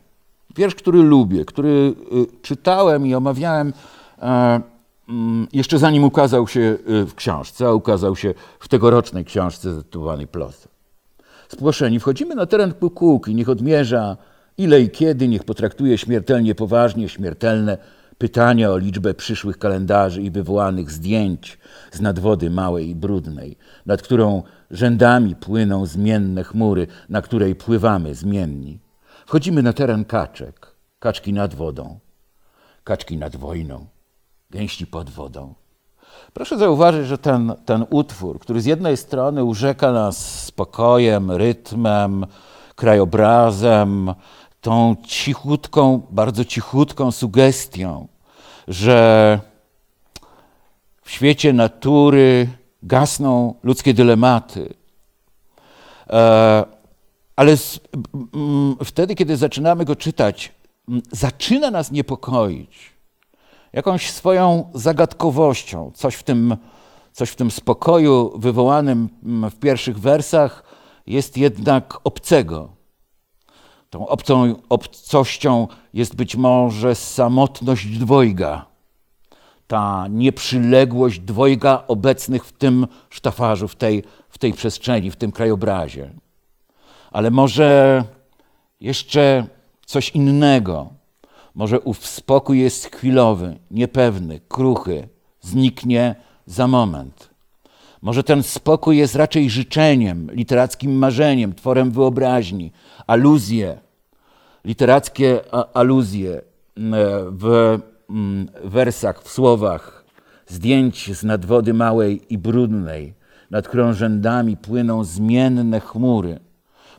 Wiersz, 0.55 0.75
który 0.75 1.03
lubię, 1.03 1.45
który 1.45 1.93
czytałem 2.41 3.07
i 3.07 3.15
omawiałem 3.15 3.73
e, 4.21 4.61
mm, 5.09 5.47
jeszcze 5.53 5.79
zanim 5.79 6.03
ukazał 6.03 6.47
się 6.47 6.77
w 6.85 7.11
książce, 7.15 7.67
a 7.67 7.73
ukazał 7.73 8.15
się 8.15 8.33
w 8.59 8.67
tegorocznej 8.67 9.25
książce 9.25 9.73
zatytułowanej 9.73 10.27
Plosy. 10.27 10.67
Spłoszeni. 11.49 11.99
Wchodzimy 11.99 12.35
na 12.35 12.45
teren 12.45 12.73
Kukułki, 12.73 13.35
niech 13.35 13.49
odmierza 13.49 14.17
ile 14.57 14.81
i 14.81 14.89
kiedy, 14.89 15.27
niech 15.27 15.43
potraktuje 15.43 15.97
śmiertelnie 15.97 16.55
poważnie, 16.55 17.09
śmiertelne 17.09 17.77
Pytania 18.17 18.71
o 18.71 18.77
liczbę 18.77 19.13
przyszłych 19.13 19.57
kalendarzy 19.57 20.21
i 20.21 20.31
wywołanych 20.31 20.91
zdjęć 20.91 21.57
z 21.91 22.01
nadwody 22.01 22.49
małej 22.49 22.89
i 22.89 22.95
brudnej, 22.95 23.57
nad 23.85 24.01
którą 24.01 24.43
rzędami 24.71 25.35
płyną 25.35 25.85
zmienne 25.85 26.43
chmury, 26.43 26.87
na 27.09 27.21
której 27.21 27.55
pływamy 27.55 28.15
zmienni. 28.15 28.79
Wchodzimy 29.25 29.63
na 29.63 29.73
teren 29.73 30.05
kaczek, 30.05 30.75
kaczki 30.99 31.33
nad 31.33 31.55
wodą, 31.55 31.99
kaczki 32.83 33.17
nad 33.17 33.35
wojną, 33.35 33.85
gęści 34.49 34.87
pod 34.87 35.09
wodą. 35.09 35.53
Proszę 36.33 36.57
zauważyć, 36.57 37.07
że 37.07 37.17
ten, 37.17 37.53
ten 37.65 37.85
utwór, 37.89 38.39
który 38.39 38.61
z 38.61 38.65
jednej 38.65 38.97
strony 38.97 39.43
urzeka 39.43 39.91
nas 39.91 40.43
spokojem, 40.43 41.31
rytmem, 41.31 42.25
krajobrazem, 42.75 44.13
tą 44.61 44.95
cichutką, 45.07 46.01
bardzo 46.09 46.45
cichutką 46.45 47.11
sugestią, 47.11 48.07
że 48.67 49.39
w 51.01 51.11
świecie 51.11 51.53
natury 51.53 52.47
gasną 52.83 53.55
ludzkie 53.63 53.93
dylematy. 53.93 54.73
E, 56.09 56.65
ale 57.35 57.57
wtedy, 58.85 59.15
kiedy 59.15 59.37
zaczynamy 59.37 59.85
go 59.85 59.95
czytać, 59.95 60.51
zaczyna 61.11 61.71
nas 61.71 61.91
niepokoić 61.91 62.97
jakąś 63.73 64.11
swoją 64.11 64.71
zagadkowością, 64.73 65.91
coś 65.95 66.15
w 66.15 66.23
tym, 66.23 66.57
coś 67.13 67.29
w 67.29 67.35
tym 67.35 67.51
spokoju 67.51 68.39
wywołanym 68.39 69.09
w 69.51 69.55
pierwszych 69.59 69.99
wersach 69.99 70.63
jest 71.07 71.37
jednak 71.37 71.99
obcego. 72.03 72.76
Tą 73.89 74.07
obcą, 74.07 74.55
obcością 74.69 75.67
jest 75.93 76.15
być 76.15 76.35
może 76.35 76.95
samotność 76.95 77.97
dwojga. 77.97 78.65
ta 79.67 80.07
nieprzyległość 80.09 81.19
dwojga 81.19 81.83
obecnych 81.87 82.45
w 82.45 82.51
tym 82.51 82.87
sztafarzu, 83.09 83.67
w 83.67 83.75
tej, 83.75 84.03
w 84.29 84.37
tej 84.37 84.53
przestrzeni, 84.53 85.11
w 85.11 85.15
tym 85.15 85.31
krajobrazie. 85.31 86.11
Ale 87.11 87.31
może 87.31 88.03
jeszcze 88.81 89.47
coś 89.85 90.09
innego. 90.09 90.89
Może 91.55 91.79
ów 91.79 92.07
spokój 92.07 92.59
jest 92.59 92.95
chwilowy, 92.95 93.59
niepewny, 93.71 94.39
kruchy, 94.47 95.09
zniknie 95.41 96.15
za 96.45 96.67
moment. 96.67 97.29
Może 98.01 98.23
ten 98.23 98.43
spokój 98.43 98.97
jest 98.97 99.15
raczej 99.15 99.49
życzeniem, 99.49 100.31
literackim 100.31 100.97
marzeniem, 100.97 101.53
tworem 101.53 101.91
wyobraźni, 101.91 102.71
aluzje, 103.07 103.77
literackie 104.65 105.39
aluzje 105.73 106.41
w 107.31 107.79
wersach, 108.63 109.23
w 109.23 109.29
słowach, 109.29 110.05
zdjęć 110.47 111.17
z 111.17 111.23
nadwody 111.23 111.73
małej 111.73 112.33
i 112.33 112.37
brudnej, 112.37 113.13
nad 113.51 113.67
którą 113.67 113.93
rzędami 113.93 114.57
płyną 114.57 115.03
zmienne 115.03 115.79
chmury. 115.79 116.39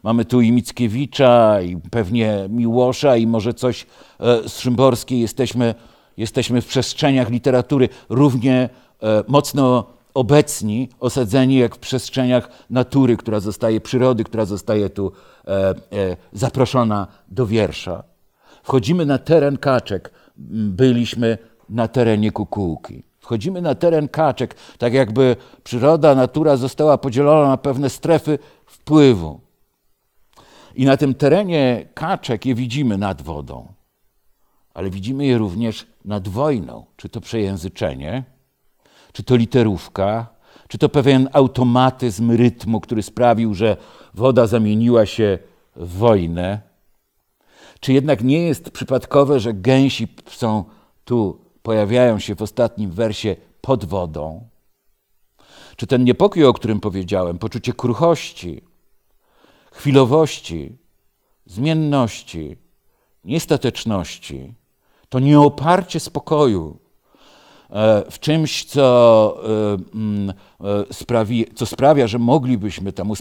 Mamy 0.03 0.25
tu 0.25 0.41
i 0.41 0.53
Mickiewicza, 0.53 1.61
i 1.61 1.77
pewnie 1.77 2.47
Miłosza, 2.49 3.17
i 3.17 3.27
może 3.27 3.55
coś 3.55 3.87
e, 4.21 4.49
z 4.49 4.59
Szymborskiej. 4.59 5.21
Jesteśmy, 5.21 5.75
jesteśmy 6.17 6.61
w 6.61 6.67
przestrzeniach 6.67 7.31
literatury 7.31 7.89
równie 8.09 8.69
e, 9.03 9.25
mocno 9.29 9.98
obecni, 10.15 10.89
osadzeni 11.01 11.57
jak 11.57 11.75
w 11.75 11.79
przestrzeniach 11.79 12.49
natury, 12.71 13.17
która 13.17 13.41
zostaje, 13.41 13.81
przyrody, 13.81 14.25
która 14.25 14.45
zostaje 14.45 14.91
tu 14.91 15.13
e, 15.47 15.75
zaproszona 16.33 17.07
do 17.29 17.47
wiersza. 17.47 18.05
Wchodzimy 18.63 19.07
na 19.07 19.19
teren 19.19 19.59
kaczek, 19.59 20.13
byliśmy 20.37 21.39
na 21.69 21.89
terenie 21.89 22.33
kukułki. 22.33 23.03
Wchodzimy 23.19 23.63
na 23.63 23.75
teren 23.75 24.09
kaczek, 24.09 24.55
tak 24.79 24.95
jakby 24.95 25.37
przyroda, 25.65 26.15
natura 26.15 26.57
została 26.57 26.99
podzielona 26.99 27.49
na 27.49 27.57
pewne 27.57 27.91
strefy 27.91 28.39
wpływu. 28.67 29.41
I 30.75 30.85
na 30.85 30.97
tym 30.97 31.15
terenie 31.15 31.89
kaczek 31.95 32.47
je 32.47 32.55
widzimy 32.55 32.99
nad 32.99 33.23
wodą, 33.23 33.73
ale 34.75 34.91
widzimy 34.91 35.27
je 35.27 35.39
również 35.39 35.87
nad 36.05 36.29
wojną. 36.29 36.85
Czy 36.97 37.09
to 37.09 37.21
przejęzyczenie, 37.21 38.25
czy 39.13 39.23
to 39.23 39.37
literówka, 39.37 40.27
czy 40.69 40.79
to 40.79 40.89
pewien 40.89 41.29
automatyzm 41.33 42.31
rytmu, 42.31 42.81
który 42.81 43.03
sprawił, 43.03 43.55
że 43.55 43.77
woda 44.15 44.47
zamieniła 44.47 45.07
się 45.07 45.39
w 45.77 45.97
wojnę. 45.97 46.61
Czy 47.81 47.93
jednak 47.93 48.25
nie 48.25 48.43
jest 48.47 48.71
przypadkowe, 48.71 49.41
że 49.41 49.55
gęsi 49.55 50.09
są 50.27 50.65
tu, 51.05 51.41
pojawiają 51.63 52.19
się 52.19 52.35
w 52.35 52.43
ostatnim 52.43 52.91
wersie 52.91 53.37
pod 53.61 53.85
wodą? 53.85 54.49
Czy 55.77 55.87
ten 55.87 56.05
niepokój, 56.05 56.45
o 56.45 56.53
którym 56.53 56.81
powiedziałem, 56.81 57.39
poczucie 57.39 57.73
kruchości, 57.73 58.63
chwilowości, 59.73 60.79
zmienności, 61.47 62.57
niestateczności, 63.25 64.55
to 65.09 65.19
nieoparcie 65.19 66.01
spokoju 66.01 66.79
w 68.11 68.19
czymś, 68.21 68.65
co, 68.65 69.39
e, 69.45 69.95
mm, 69.95 70.31
e, 70.31 70.35
sprawi, 70.93 71.47
co 71.55 71.67
sprawia, 71.67 72.07
że 72.07 72.19
moglibyśmy 72.19 72.93
temu 72.93 73.15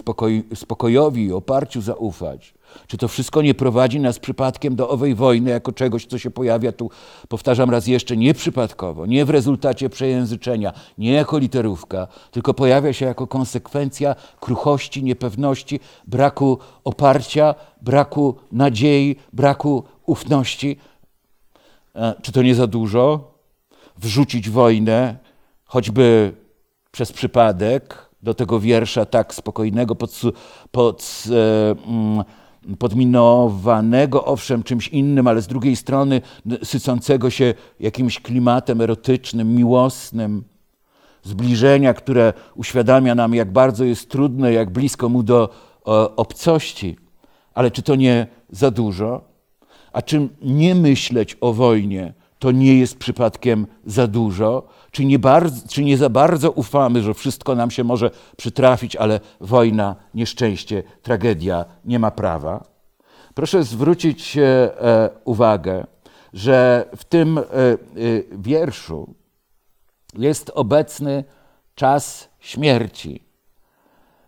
spokojowi 0.56 1.26
i 1.26 1.34
oparciu 1.34 1.82
zaufać. 1.82 2.54
Czy 2.88 2.98
to 2.98 3.08
wszystko 3.08 3.42
nie 3.42 3.54
prowadzi 3.54 4.00
nas 4.00 4.20
przypadkiem 4.20 4.76
do 4.76 4.90
owej 4.90 5.16
wojny 5.16 5.50
jako 5.50 5.72
czegoś, 5.72 6.06
co 6.06 6.18
się 6.18 6.32
pojawia 6.32 6.72
tu, 6.72 6.90
powtarzam 7.28 7.70
raz 7.70 7.88
jeszcze, 7.88 8.18
nie 8.18 8.34
przypadkowo, 8.34 9.06
nie 9.06 9.26
w 9.26 9.30
rezultacie 9.30 9.90
przejęzyczenia, 9.90 10.74
nie 10.98 11.12
jako 11.12 11.38
literówka, 11.38 12.08
tylko 12.32 12.54
pojawia 12.54 12.94
się 12.94 13.06
jako 13.06 13.28
konsekwencja 13.28 14.16
kruchości, 14.40 15.04
niepewności, 15.04 15.80
braku 16.08 16.58
oparcia, 16.84 17.56
braku 17.82 18.36
nadziei, 18.52 19.16
braku 19.34 19.84
ufności. 20.06 20.78
E, 21.96 22.16
czy 22.22 22.32
to 22.32 22.42
nie 22.42 22.56
za 22.56 22.68
dużo? 22.68 23.37
Wrzucić 23.98 24.50
wojnę, 24.50 25.18
choćby 25.66 26.34
przez 26.92 27.12
przypadek, 27.12 28.08
do 28.24 28.34
tego 28.34 28.60
wiersza 28.60 29.06
tak 29.06 29.34
spokojnego, 29.34 29.96
pod, 29.96 30.22
pod 30.72 31.24
e, 31.32 31.72
mm, 31.72 32.24
podminowanego 32.80 34.26
owszem 34.26 34.64
czymś 34.64 34.88
innym, 34.88 35.28
ale 35.28 35.42
z 35.42 35.48
drugiej 35.48 35.76
strony 35.76 36.22
sycącego 36.64 37.30
się 37.30 37.54
jakimś 37.80 38.20
klimatem 38.20 38.82
erotycznym, 38.82 39.56
miłosnym, 39.56 40.44
zbliżenia, 41.24 41.94
które 41.94 42.34
uświadamia 42.56 43.16
nam, 43.16 43.36
jak 43.36 43.52
bardzo 43.52 43.86
jest 43.86 44.10
trudne, 44.10 44.54
jak 44.54 44.70
blisko 44.70 45.10
mu 45.10 45.24
do 45.24 45.50
obcości. 46.16 46.98
Ale 47.54 47.72
czy 47.72 47.82
to 47.82 47.96
nie 47.96 48.28
za 48.50 48.72
dużo? 48.72 49.22
A 49.94 50.02
czym 50.02 50.30
nie 50.42 50.76
myśleć 50.76 51.38
o 51.42 51.54
wojnie, 51.54 52.14
to 52.40 52.52
nie 52.52 52.80
jest 52.80 52.98
przypadkiem 52.98 53.68
za 53.86 54.08
dużo? 54.08 54.68
Czy 54.92 55.06
nie, 55.06 55.20
bardzo, 55.20 55.68
czy 55.68 55.84
nie 55.84 55.98
za 55.98 56.10
bardzo 56.10 56.52
ufamy, 56.52 57.02
że 57.02 57.14
wszystko 57.14 57.56
nam 57.56 57.72
się 57.72 57.84
może 57.84 58.12
przytrafić, 58.38 58.96
ale 58.96 59.20
wojna, 59.42 59.96
nieszczęście, 60.14 60.84
tragedia 61.02 61.66
nie 61.86 62.00
ma 62.00 62.12
prawa? 62.12 62.64
Proszę 63.34 63.64
zwrócić 63.64 64.38
e, 64.38 64.70
uwagę, 65.26 65.86
że 66.34 66.86
w 66.96 67.04
tym 67.04 67.38
e, 67.38 67.42
e, 67.42 67.46
wierszu 68.32 69.14
jest 70.14 70.52
obecny 70.56 71.24
czas 71.76 72.30
śmierci, 72.40 73.24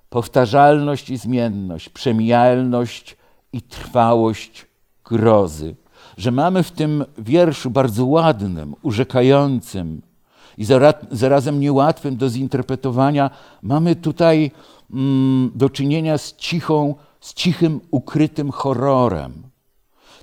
powtarzalność 0.10 1.10
i 1.10 1.18
zmienność, 1.18 1.90
przemijalność 1.90 3.18
i 3.54 3.62
trwałość 3.62 4.66
grozy. 5.06 5.76
Że 6.20 6.32
mamy 6.32 6.64
w 6.64 6.72
tym 6.72 7.06
wierszu 7.18 7.70
bardzo 7.70 8.06
ładnym, 8.06 8.76
urzekającym, 8.82 10.02
i 10.58 10.66
zarazem 11.12 11.60
niełatwym 11.60 12.18
do 12.18 12.30
zinterpretowania, 12.30 13.30
mamy 13.62 13.96
tutaj 13.96 14.52
mm, 14.94 15.52
do 15.56 15.70
czynienia 15.70 16.18
z 16.18 16.36
cichą, 16.36 16.96
z 17.20 17.34
cichym, 17.34 17.82
ukrytym 17.92 18.52
horrorem. 18.52 19.34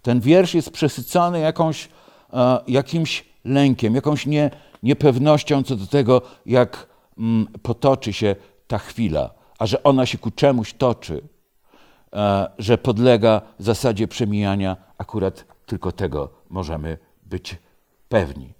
Ten 0.03 0.21
wiersz 0.21 0.55
jest 0.55 0.71
przesycony 0.71 1.41
jakąś, 1.41 1.89
e, 2.33 2.59
jakimś 2.69 3.25
lękiem, 3.45 3.95
jakąś 3.95 4.27
nie, 4.27 4.51
niepewnością 4.83 5.63
co 5.63 5.77
do 5.77 5.87
tego, 5.87 6.23
jak 6.47 6.87
mm, 7.19 7.47
potoczy 7.63 8.13
się 8.13 8.37
ta 8.67 8.79
chwila, 8.79 9.31
a 9.59 9.67
że 9.67 9.83
ona 9.83 10.07
się 10.07 10.19
ku 10.19 10.31
czemuś 10.31 10.73
toczy, 10.75 11.23
e, 12.13 12.51
że 12.59 12.79
podlega 12.79 13.41
zasadzie 13.59 14.09
przemijania, 14.09 14.77
akurat 14.99 15.56
tylko 15.67 15.93
tego 15.93 16.29
możemy 16.51 16.99
być 17.23 17.57
pewni. 18.09 18.53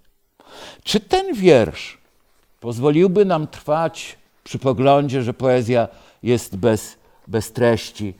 Czy 0.83 0.99
ten 0.99 1.33
wiersz 1.33 1.97
pozwoliłby 2.59 3.25
nam 3.25 3.47
trwać 3.47 4.17
przy 4.43 4.59
poglądzie, 4.59 5.23
że 5.23 5.33
poezja 5.33 5.87
jest 6.23 6.55
bez, 6.55 6.97
bez 7.27 7.51
treści, 7.53 8.13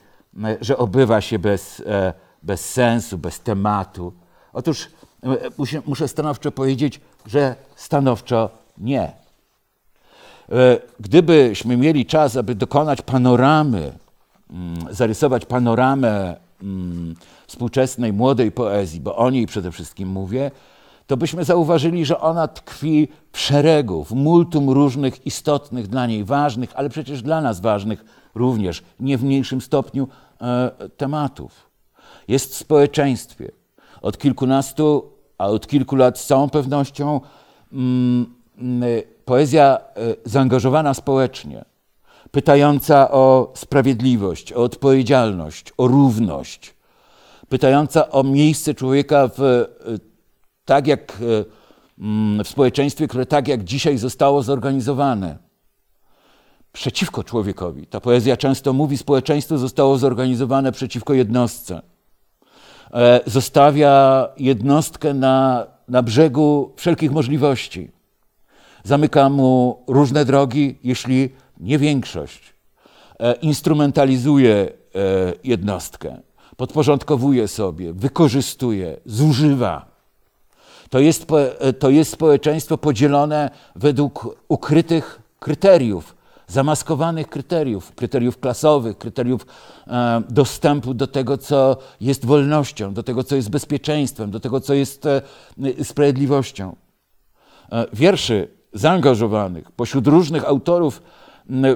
że 0.60 0.76
obywa 0.76 1.20
się 1.20 1.38
bez, 1.38 1.82
e, 1.86 2.12
bez 2.42 2.70
sensu, 2.70 3.18
bez 3.18 3.40
tematu? 3.40 4.12
Otóż 4.52 4.88
e, 5.22 5.80
muszę 5.86 6.08
stanowczo 6.08 6.52
powiedzieć, 6.52 7.00
że 7.26 7.54
stanowczo 7.76 8.50
nie. 8.78 9.02
E, 9.02 9.12
gdybyśmy 11.00 11.76
mieli 11.76 12.06
czas, 12.06 12.36
aby 12.36 12.54
dokonać 12.54 13.02
panoramy, 13.02 13.92
mm, 14.50 14.94
zarysować 14.94 15.46
panoramę 15.46 16.36
mm, 16.62 17.14
współczesnej 17.46 18.12
młodej 18.12 18.52
poezji, 18.52 19.00
bo 19.00 19.16
o 19.16 19.30
niej 19.30 19.46
przede 19.46 19.72
wszystkim 19.72 20.08
mówię, 20.08 20.50
to 21.06 21.16
byśmy 21.16 21.44
zauważyli, 21.44 22.04
że 22.04 22.20
ona 22.20 22.48
tkwi 22.48 23.08
w 23.32 23.38
szeregu, 23.38 24.04
w 24.04 24.10
multum 24.12 24.70
różnych 24.70 25.26
istotnych 25.26 25.86
dla 25.86 26.06
niej 26.06 26.24
ważnych, 26.24 26.70
ale 26.74 26.88
przecież 26.88 27.22
dla 27.22 27.40
nas 27.40 27.60
ważnych 27.60 28.04
również, 28.34 28.82
nie 29.00 29.18
w 29.18 29.24
mniejszym 29.24 29.60
stopniu 29.60 30.08
e, 30.40 30.70
tematów. 30.96 31.70
Jest 32.28 32.52
w 32.52 32.56
społeczeństwie. 32.56 33.50
Od 34.02 34.18
kilkunastu, 34.18 35.12
a 35.38 35.46
od 35.46 35.66
kilku 35.66 35.96
lat 35.96 36.18
z 36.18 36.26
całą 36.26 36.50
pewnością 36.50 37.20
mm, 37.72 38.34
mm 38.58 39.02
poezja 39.24 39.78
e, 39.78 40.14
zaangażowana 40.24 40.94
społecznie, 40.94 41.64
pytająca 42.30 43.10
o 43.10 43.52
sprawiedliwość, 43.56 44.52
o 44.52 44.62
odpowiedzialność, 44.62 45.72
o 45.76 45.86
równość, 45.86 46.74
pytająca 47.48 48.10
o 48.10 48.22
miejsce 48.22 48.74
człowieka 48.74 49.30
w 49.36 49.40
e, 49.40 49.66
tak 50.64 50.86
jak 50.86 51.12
e, 51.12 51.44
mm, 51.98 52.44
w 52.44 52.48
społeczeństwie, 52.48 53.08
które 53.08 53.26
tak 53.26 53.48
jak 53.48 53.64
dzisiaj 53.64 53.98
zostało 53.98 54.42
zorganizowane 54.42 55.38
przeciwko 56.72 57.24
człowiekowi. 57.24 57.86
Ta 57.86 58.00
poezja 58.00 58.36
często 58.36 58.72
mówi, 58.72 58.98
społeczeństwo 58.98 59.58
zostało 59.58 59.98
zorganizowane 59.98 60.72
przeciwko 60.72 61.14
jednostce. 61.14 61.82
E, 62.92 63.20
zostawia 63.26 64.28
jednostkę 64.36 65.14
na, 65.14 65.66
na 65.88 66.02
brzegu 66.02 66.72
wszelkich 66.76 67.12
możliwości. 67.12 67.90
zamyka 68.84 69.28
mu 69.28 69.84
różne 69.86 70.24
drogi, 70.24 70.78
jeśli 70.84 71.30
nie 71.60 71.78
większość. 71.78 72.54
E, 73.20 73.32
instrumentalizuje 73.32 74.54
e, 74.54 74.68
jednostkę, 75.44 76.20
podporządkowuje 76.56 77.48
sobie, 77.48 77.92
wykorzystuje, 77.92 79.00
zużywa. 79.06 79.98
To 80.90 80.98
jest, 80.98 81.26
to 81.78 81.90
jest 81.90 82.12
społeczeństwo 82.12 82.78
podzielone 82.78 83.50
według 83.76 84.36
ukrytych 84.48 85.22
kryteriów, 85.38 86.16
zamaskowanych 86.48 87.28
kryteriów, 87.28 87.94
kryteriów 87.94 88.40
klasowych, 88.40 88.98
kryteriów 88.98 89.46
e, 89.86 90.22
dostępu 90.30 90.94
do 90.94 91.06
tego, 91.06 91.38
co 91.38 91.76
jest 92.00 92.26
wolnością, 92.26 92.94
do 92.94 93.02
tego, 93.02 93.24
co 93.24 93.36
jest 93.36 93.50
bezpieczeństwem, 93.50 94.30
do 94.30 94.40
tego, 94.40 94.60
co 94.60 94.74
jest 94.74 95.06
e, 95.06 95.22
sprawiedliwością. 95.82 96.76
E, 97.72 97.86
wierszy 97.92 98.48
zaangażowanych 98.72 99.72
pośród 99.72 100.06
różnych 100.06 100.44
autorów 100.44 101.02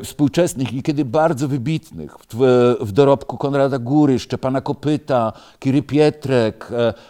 współczesnych, 0.04 0.72
niekiedy 0.72 1.04
bardzo 1.04 1.48
wybitnych, 1.48 2.16
w, 2.30 2.76
w, 2.80 2.92
dorobku 2.92 3.36
Konrada 3.36 3.78
Góry, 3.78 4.18
Szczepana 4.18 4.60
Kopyta, 4.60 5.32
Kiry 5.58 5.82
Pietrek, 5.82 6.68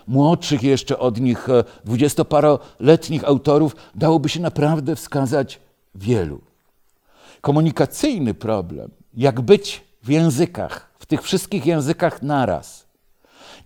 młodszych 0.08 0.62
jeszcze 0.62 0.98
od 0.98 1.20
nich, 1.20 1.48
dwudziestoparoletnich 1.84 3.24
autorów, 3.24 3.76
dałoby 3.94 4.28
się 4.28 4.40
naprawdę 4.40 4.96
wskazać 4.96 5.60
wielu 5.94 6.40
komunikacyjny 7.42 8.34
problem, 8.34 8.90
jak 9.14 9.40
być 9.40 9.84
w 10.02 10.08
językach, 10.08 10.90
w 10.98 11.06
tych 11.06 11.22
wszystkich 11.22 11.66
językach 11.66 12.22
naraz, 12.22 12.86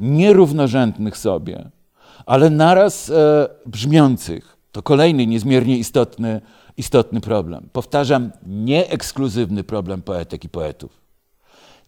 nierównorzędnych 0.01 1.17
sobie, 1.17 1.71
ale 2.27 2.51
naraz 2.51 3.11
e, 3.11 3.49
brzmiących. 3.67 4.57
To 4.73 4.83
kolejny 4.83 5.27
niezmiernie 5.27 5.79
istotny, 5.79 6.41
istotny 6.77 7.21
problem. 7.21 7.69
Powtarzam, 7.73 8.31
nieekskluzywny 8.47 9.65
problem 9.65 10.03
poetek 10.03 10.45
i 10.45 10.49
poetów. 10.49 11.07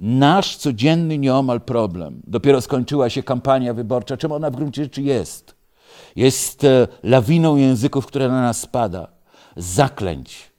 Nasz 0.01 0.57
codzienny 0.57 1.19
nieomal 1.19 1.61
problem. 1.61 2.23
Dopiero 2.27 2.61
skończyła 2.61 3.11
się 3.11 3.23
kampania 3.23 3.75
wyborcza. 3.75 4.17
Czym 4.17 4.33
ona 4.33 4.51
w 4.51 4.57
gruncie 4.57 4.83
rzeczy 4.83 5.03
jest? 5.03 5.55
Jest 6.17 6.65
e, 6.65 6.89
lawiną 7.03 7.57
języków, 7.57 8.07
która 8.07 8.29
na 8.29 8.43
nas 8.43 8.61
spada. 8.61 9.09
Zaklęć, 9.57 10.51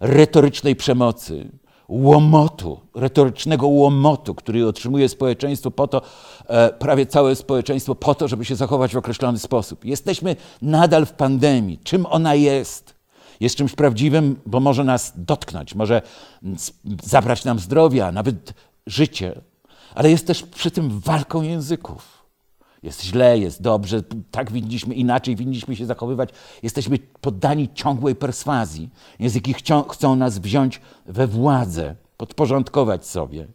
retorycznej 0.00 0.76
przemocy, 0.76 1.50
łomotu, 1.88 2.80
retorycznego 2.94 3.68
łomotu, 3.68 4.34
który 4.34 4.66
otrzymuje 4.66 5.08
społeczeństwo 5.08 5.70
po 5.70 5.88
to, 5.88 6.02
e, 6.46 6.72
prawie 6.72 7.06
całe 7.06 7.36
społeczeństwo 7.36 7.94
po 7.94 8.14
to, 8.14 8.28
żeby 8.28 8.44
się 8.44 8.56
zachować 8.56 8.94
w 8.94 8.98
określony 8.98 9.38
sposób. 9.38 9.84
Jesteśmy 9.84 10.36
nadal 10.62 11.06
w 11.06 11.12
pandemii. 11.12 11.78
Czym 11.84 12.06
ona 12.06 12.34
jest? 12.34 12.97
Jest 13.40 13.56
czymś 13.56 13.72
prawdziwym, 13.72 14.36
bo 14.46 14.60
może 14.60 14.84
nas 14.84 15.12
dotknąć, 15.16 15.74
może 15.74 16.02
zabrać 17.02 17.44
nam 17.44 17.58
zdrowia, 17.58 18.12
nawet 18.12 18.54
życie, 18.86 19.40
ale 19.94 20.10
jest 20.10 20.26
też 20.26 20.42
przy 20.42 20.70
tym 20.70 21.00
walką 21.00 21.42
języków 21.42 22.18
jest 22.82 23.04
źle, 23.04 23.38
jest 23.38 23.62
dobrze, 23.62 24.02
tak 24.30 24.52
winniśmy, 24.52 24.94
inaczej 24.94 25.36
winniśmy 25.36 25.76
się 25.76 25.86
zachowywać. 25.86 26.30
Jesteśmy 26.62 26.98
poddani 27.20 27.68
ciągłej 27.74 28.14
perswazji. 28.14 28.90
Języki 29.18 29.54
chcą 29.90 30.16
nas 30.16 30.38
wziąć 30.38 30.80
we 31.06 31.26
władzę, 31.26 31.96
podporządkować 32.16 33.06
sobie. 33.06 33.46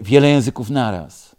Wiele 0.00 0.28
języków 0.28 0.70
naraz, 0.70 1.36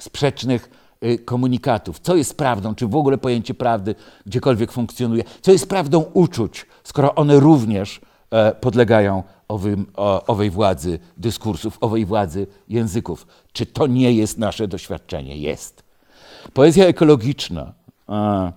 sprzecznych 0.00 0.64
y, 0.64 0.81
komunikatów. 1.24 2.00
Co 2.00 2.16
jest 2.16 2.36
prawdą, 2.36 2.74
czy 2.74 2.86
w 2.86 2.96
ogóle 2.96 3.18
pojęcie 3.18 3.54
prawdy 3.54 3.94
gdziekolwiek 4.26 4.72
funkcjonuje? 4.72 5.24
Co 5.40 5.52
jest 5.52 5.68
prawdą 5.68 6.04
uczuć, 6.12 6.66
skoro 6.84 7.14
one 7.14 7.40
również 7.40 8.00
e, 8.30 8.54
podlegają 8.54 9.22
owym, 9.48 9.86
owej 10.26 10.50
władzy 10.50 10.98
dyskursów, 11.16 11.78
owej 11.80 12.06
władzy 12.06 12.46
języków. 12.68 13.26
Czy 13.52 13.66
to 13.66 13.86
nie 13.86 14.12
jest 14.12 14.38
nasze 14.38 14.68
doświadczenie? 14.68 15.36
Jest. 15.36 15.82
Poezja 16.52 16.86
ekologiczna, 16.86 17.72
e, 18.08 18.52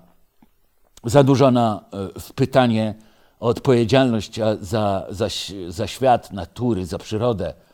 zanurzona 1.03 1.86
w 2.19 2.34
pytanie 2.34 2.95
o 3.39 3.47
odpowiedzialność 3.47 4.39
za, 4.62 5.05
za, 5.10 5.27
za 5.67 5.88
świat, 5.88 6.31
natury, 6.31 6.86
za 6.86 6.97
przyrodę, 6.97 7.49
e, 7.49 7.64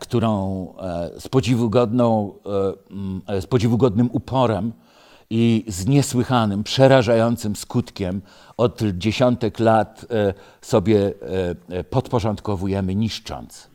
którą 0.00 0.66
e, 0.78 1.20
z, 1.20 1.28
podziwugodną, 1.28 2.32
e, 3.28 3.40
z 3.40 3.46
podziwugodnym 3.46 4.10
uporem 4.12 4.72
i 5.30 5.64
z 5.68 5.86
niesłychanym, 5.86 6.64
przerażającym 6.64 7.56
skutkiem 7.56 8.22
od 8.56 8.82
dziesiątek 8.82 9.58
lat 9.58 10.06
e, 10.10 10.34
sobie 10.60 11.12
e, 11.70 11.78
e, 11.78 11.84
podporządkowujemy, 11.84 12.94
niszcząc. 12.94 13.68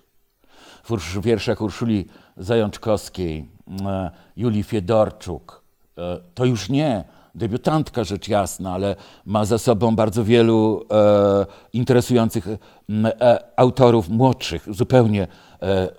W 0.84 1.22
wierszach 1.22 1.62
Urszuli 1.62 2.08
Zajączkowskiej, 2.38 3.50
Julii 4.38 4.64
Fiedorczuk, 4.64 5.64
to 6.36 6.46
już 6.46 6.70
nie 6.70 7.04
debiutantka 7.36 8.04
rzecz 8.04 8.28
jasna, 8.28 8.74
ale 8.74 8.96
ma 9.26 9.46
za 9.46 9.58
sobą 9.58 9.96
bardzo 9.96 10.24
wielu 10.24 10.86
interesujących 11.74 12.48
autorów 13.56 14.10
młodszych, 14.10 14.74
zupełnie 14.74 15.28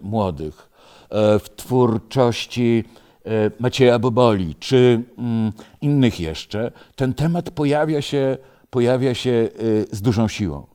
młodych. 0.01 0.71
w 1.11 1.45
twórczości 1.57 2.85
Macieja 3.59 3.99
Boboli 3.99 4.55
czy 4.55 5.03
mm, 5.19 5.53
innych 5.81 6.21
jeszcze, 6.21 6.73
ten 6.97 7.15
temat 7.15 7.51
pojawia 7.51 8.03
się 8.03 8.37
pojawia 8.71 9.15
się 9.15 9.49
z 9.93 10.03
dużą 10.03 10.29
siłą. 10.29 10.67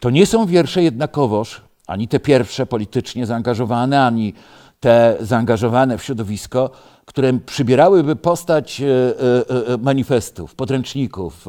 To 0.00 0.10
nie 0.10 0.26
są 0.26 0.46
wiersze 0.46 0.82
jednakowoż, 0.82 1.62
ani 1.86 2.08
te 2.08 2.20
pierwsze 2.20 2.66
politycznie 2.66 3.26
zaangażowane, 3.26 4.06
ani 4.06 4.34
te 4.80 5.16
zaangażowane 5.20 5.98
w 5.98 6.02
środowisko, 6.02 6.70
które 7.04 7.32
przybierałyby 7.32 8.16
postać 8.16 8.82
manifestów, 9.78 10.54
podręczników, 10.54 11.46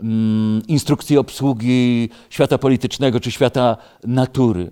mm, 0.00 0.62
instrukcji 0.68 1.18
obsługi 1.18 2.08
świata 2.30 2.58
politycznego 2.58 3.20
czy 3.20 3.30
świata 3.30 3.76
natury. 4.04 4.70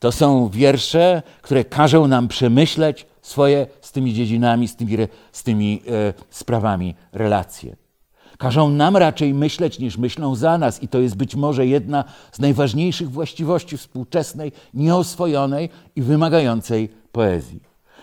To 0.00 0.12
są 0.12 0.48
wiersze, 0.48 1.22
które 1.42 1.64
każą 1.64 2.06
nam 2.08 2.28
przemyśleć 2.28 3.06
swoje 3.22 3.66
z 3.80 3.92
tymi 3.92 4.14
dziedzinami, 4.14 4.68
z 4.68 4.76
tymi, 4.76 4.96
z 5.32 5.42
tymi 5.42 5.82
sprawami 6.30 6.94
relacje. 7.12 7.76
Każą 8.38 8.70
nam 8.70 8.96
raczej 8.96 9.34
myśleć, 9.34 9.78
niż 9.78 9.98
myślą 9.98 10.34
za 10.34 10.58
nas, 10.58 10.82
i 10.82 10.88
to 10.88 10.98
jest 10.98 11.16
być 11.16 11.34
może 11.34 11.66
jedna 11.66 12.04
z 12.32 12.38
najważniejszych 12.38 13.10
właściwości 13.10 13.76
współczesnej, 13.76 14.52
nieoswojonej 14.74 15.68
i 15.96 16.02
wymagającej 16.02 16.88
poezji. 17.12 17.60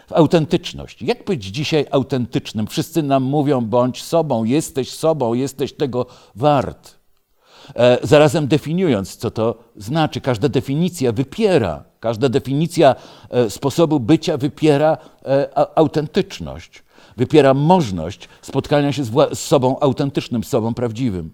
W 0.08 0.14
autentyczność. 0.14 1.02
Jak 1.02 1.26
być 1.26 1.46
dzisiaj 1.46 1.86
autentycznym? 1.92 2.68
Wszyscy 2.68 3.04
nam 3.04 3.24
mówią: 3.24 3.62
bądź 3.66 4.04
sobą, 4.04 4.44
jesteś 4.44 4.92
sobą, 4.92 5.34
jesteś 5.34 5.74
tego 5.74 6.06
wart. 6.36 6.97
E, 7.76 7.98
zarazem 8.04 8.48
definiując, 8.48 9.16
co 9.16 9.32
to 9.32 9.58
znaczy, 9.76 10.22
każda 10.22 10.50
definicja 10.50 11.12
wypiera, 11.12 11.84
każda 12.00 12.30
definicja 12.30 12.96
e, 13.30 13.50
sposobu 13.50 14.00
bycia 14.00 14.38
wypiera 14.38 14.98
e, 15.26 15.78
autentyczność 15.78 16.84
wypiera 17.18 17.54
możliwość 17.54 18.30
spotkania 18.42 18.94
się 18.94 19.04
z, 19.04 19.40
sobą 19.40 19.80
autentycznym, 19.80 20.44
z 20.44 20.48
sobą 20.48 20.74
prawdziwym. 20.74 21.32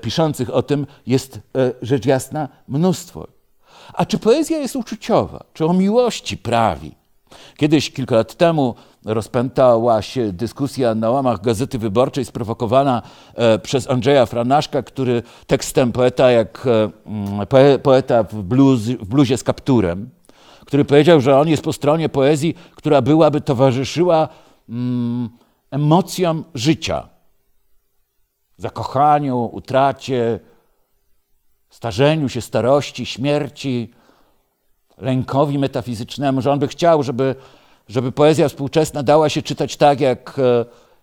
Piszących 0.00 0.54
o 0.54 0.62
tym 0.62 0.86
jest 1.06 1.40
rzecz 1.82 2.06
jasna 2.06 2.48
mnóstwo. 2.68 3.26
A 3.92 4.06
czy 4.06 4.18
poezja 4.18 4.58
jest 4.58 4.76
uczuciowa? 4.76 5.44
Czy 5.52 5.66
o 5.66 5.72
miłości 5.72 6.36
prawi? 6.36 6.94
Kiedyś, 7.56 7.90
kilka 7.90 8.16
lat 8.16 8.34
temu, 8.34 8.74
rozpętała 9.06 10.02
się 10.02 10.32
dyskusja 10.32 10.94
na 10.94 11.10
łamach 11.10 11.40
Gazety 11.40 11.78
Wyborczej 11.78 12.24
sprowokowana 12.24 13.02
e, 13.34 13.58
przez 13.58 13.90
Andrzeja 13.90 14.26
Franaszka, 14.26 14.82
który 14.82 15.22
tekstem 15.46 15.92
poeta 15.92 16.30
jak 16.30 16.66
mm, 16.66 17.46
poeta 17.82 18.22
w, 18.22 18.42
bluz, 18.42 18.80
w 18.80 19.08
bluzie 19.08 19.36
z 19.36 19.42
kapturem, 19.42 20.10
który 20.66 20.84
powiedział, 20.84 21.20
że 21.20 21.38
on 21.38 21.48
jest 21.48 21.62
po 21.62 21.72
stronie 21.72 22.08
poezji, 22.08 22.54
która 22.74 23.02
byłaby 23.02 23.40
towarzyszyła 23.40 24.28
mm, 24.68 25.28
emocjom 25.70 26.44
życia. 26.54 27.08
Zakochaniu, 28.56 29.50
utracie, 29.52 30.40
starzeniu 31.70 32.28
się, 32.28 32.40
starości, 32.40 33.06
śmierci, 33.06 33.92
lękowi 34.98 35.58
metafizycznemu, 35.58 36.40
że 36.40 36.52
on 36.52 36.58
by 36.58 36.68
chciał, 36.68 37.02
żeby, 37.02 37.34
żeby 37.88 38.12
poezja 38.12 38.48
współczesna 38.48 39.02
dała 39.02 39.28
się 39.28 39.42
czytać 39.42 39.76
tak, 39.76 40.00
jak, 40.00 40.40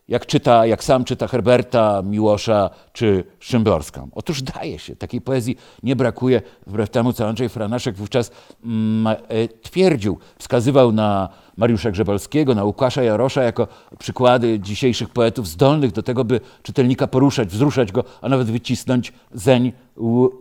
jak, 0.08 0.26
czyta, 0.26 0.66
jak 0.66 0.84
sam 0.84 1.04
czyta 1.04 1.28
Herberta, 1.28 2.02
Miłosza 2.02 2.70
czy 2.94 3.24
Szymborską. 3.40 4.10
Otóż 4.16 4.42
daje 4.42 4.80
się, 4.80 4.96
takiej 4.96 5.22
poezji 5.22 5.58
nie 5.84 5.96
brakuje, 5.96 6.42
wbrew 6.68 6.90
temu, 6.90 7.14
co 7.14 7.28
Andrzej 7.28 7.50
Franaszek 7.50 7.96
wówczas 7.96 8.32
mm, 8.64 9.16
e, 9.28 9.48
twierdził. 9.48 10.18
Wskazywał 10.38 10.92
na 10.92 11.30
Mariusza 11.58 11.92
Grzebalskiego, 11.92 12.56
na 12.56 12.64
Łukasza 12.64 13.04
Jarosza 13.04 13.44
jako 13.44 13.68
przykłady 14.00 14.60
dzisiejszych 14.60 15.10
poetów 15.10 15.48
zdolnych 15.48 15.92
do 15.92 16.04
tego, 16.04 16.24
by 16.26 16.40
czytelnika 16.64 17.08
poruszać, 17.08 17.50
wzruszać 17.50 17.92
go, 17.92 18.04
a 18.22 18.30
nawet 18.30 18.52
wycisnąć 18.52 19.14
zeń 19.34 19.72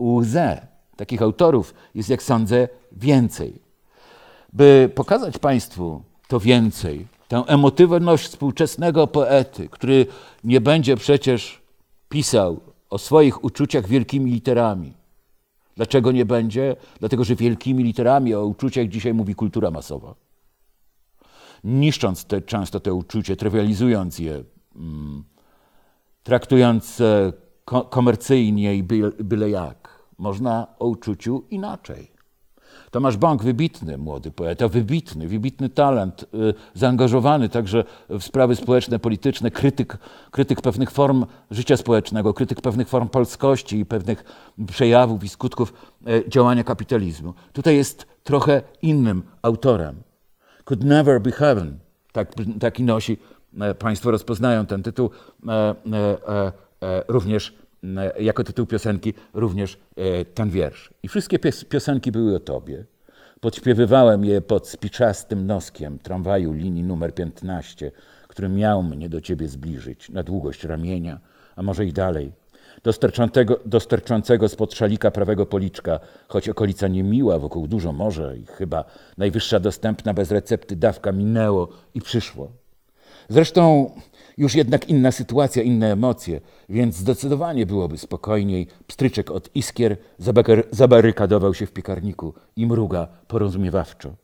łzę. 0.00 0.66
Takich 0.96 1.22
autorów 1.22 1.74
jest, 1.94 2.08
jak 2.08 2.22
sądzę, 2.22 2.68
więcej. 2.92 3.62
By 4.52 4.90
pokazać 4.94 5.38
Państwu 5.38 6.02
to 6.32 6.40
więcej, 6.40 7.06
tę 7.28 7.44
emotywność 7.46 8.24
współczesnego 8.24 9.06
poety, 9.06 9.68
który 9.68 10.06
nie 10.44 10.60
będzie 10.60 10.96
przecież 10.96 11.62
pisał 12.08 12.60
o 12.90 12.98
swoich 12.98 13.44
uczuciach 13.44 13.86
wielkimi 13.86 14.30
literami. 14.30 14.92
Dlaczego 15.76 16.12
nie 16.12 16.24
będzie? 16.24 16.76
Dlatego, 17.00 17.24
że 17.24 17.36
wielkimi 17.36 17.84
literami 17.84 18.34
o 18.34 18.46
uczuciach 18.46 18.88
dzisiaj 18.88 19.14
mówi 19.14 19.34
kultura 19.34 19.70
masowa. 19.70 20.14
Niszcząc 21.64 22.24
te, 22.24 22.42
często 22.42 22.80
te 22.80 22.94
uczucie, 22.94 23.36
trywializując 23.36 24.18
je, 24.18 24.44
mm, 24.76 25.24
traktując 26.22 27.02
komercyjnie 27.90 28.74
i 28.74 28.82
byle 29.24 29.50
jak, 29.50 30.02
można 30.18 30.66
o 30.78 30.86
uczuciu 30.86 31.44
inaczej. 31.50 32.11
Tomasz 32.92 33.16
Bąk, 33.16 33.42
wybitny 33.42 33.98
młody 33.98 34.30
poeta, 34.30 34.68
wybitny, 34.68 35.28
wybitny 35.28 35.68
talent, 35.68 36.22
y, 36.22 36.54
zaangażowany 36.74 37.48
także 37.48 37.84
w 38.08 38.22
sprawy 38.22 38.56
społeczne, 38.56 38.98
polityczne, 38.98 39.50
krytyk, 39.50 39.98
krytyk 40.30 40.60
pewnych 40.60 40.90
form 40.90 41.26
życia 41.50 41.76
społecznego, 41.76 42.34
krytyk 42.34 42.60
pewnych 42.60 42.88
form 42.88 43.08
polskości 43.08 43.78
i 43.78 43.86
pewnych 43.86 44.24
przejawów 44.66 45.24
i 45.24 45.28
skutków 45.28 45.72
e, 46.06 46.28
działania 46.28 46.64
kapitalizmu. 46.64 47.34
Tutaj 47.52 47.76
jest 47.76 48.06
trochę 48.22 48.62
innym 48.82 49.22
autorem. 49.42 50.02
Could 50.64 50.84
never 50.84 51.20
be 51.20 51.32
heaven. 51.32 51.78
Tak, 52.12 52.32
taki 52.60 52.82
nosi, 52.82 53.18
e, 53.60 53.74
Państwo 53.74 54.10
rozpoznają 54.10 54.66
ten 54.66 54.82
tytuł, 54.82 55.10
e, 55.48 56.52
również 57.08 57.61
jako 58.18 58.44
tytuł 58.44 58.66
piosenki 58.66 59.14
również 59.34 59.78
e, 59.96 60.24
ten 60.24 60.50
wiersz. 60.50 60.90
I 61.02 61.08
wszystkie 61.08 61.38
piosenki 61.68 62.12
były 62.12 62.36
o 62.36 62.40
Tobie. 62.40 62.84
Podśpiewywałem 63.40 64.24
je 64.24 64.40
pod 64.40 64.68
spiczastym 64.68 65.46
noskiem 65.46 65.98
tramwaju 65.98 66.52
linii 66.52 66.84
numer 66.84 67.14
15, 67.14 67.92
który 68.28 68.48
miał 68.48 68.82
mnie 68.82 69.08
do 69.08 69.20
Ciebie 69.20 69.48
zbliżyć 69.48 70.08
na 70.10 70.22
długość 70.22 70.64
ramienia, 70.64 71.20
a 71.56 71.62
może 71.62 71.86
i 71.86 71.92
dalej. 71.92 72.32
Dostarczącego, 72.82 73.60
dostarczącego 73.66 74.48
spod 74.48 74.74
szalika 74.74 75.10
prawego 75.10 75.46
policzka, 75.46 76.00
choć 76.28 76.48
okolica 76.48 76.88
niemiła, 76.88 77.38
wokół 77.38 77.66
dużo 77.66 77.92
morze 77.92 78.36
i 78.38 78.46
chyba 78.46 78.84
najwyższa 79.18 79.60
dostępna 79.60 80.14
bez 80.14 80.30
recepty 80.30 80.76
dawka 80.76 81.12
minęło 81.12 81.68
i 81.94 82.00
przyszło. 82.00 82.52
Zresztą 83.28 83.90
już 84.38 84.54
jednak 84.54 84.88
inna 84.88 85.12
sytuacja, 85.12 85.62
inne 85.62 85.92
emocje, 85.92 86.40
więc 86.68 86.96
zdecydowanie 86.96 87.66
byłoby 87.66 87.98
spokojniej. 87.98 88.66
Pstryczek 88.86 89.30
od 89.30 89.56
iskier 89.56 89.96
zabarykadował 90.70 91.54
się 91.54 91.66
w 91.66 91.72
piekarniku 91.72 92.34
i 92.56 92.66
mruga 92.66 93.08
porozumiewawczo. 93.26 94.14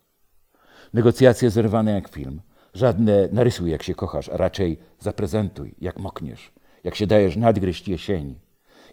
Negocjacje 0.95 1.51
zerwane 1.51 1.93
jak 1.93 2.09
film. 2.09 2.41
Żadne 2.75 3.29
narysuj 3.33 3.71
jak 3.71 3.83
się 3.83 3.95
kochasz, 3.95 4.29
a 4.29 4.37
raczej 4.37 4.79
zaprezentuj 4.99 5.75
jak 5.81 5.99
mokniesz, 5.99 6.53
jak 6.85 6.95
się 6.95 7.07
dajesz 7.07 7.37
nadgryźć 7.37 7.89
jesieni, 7.89 8.39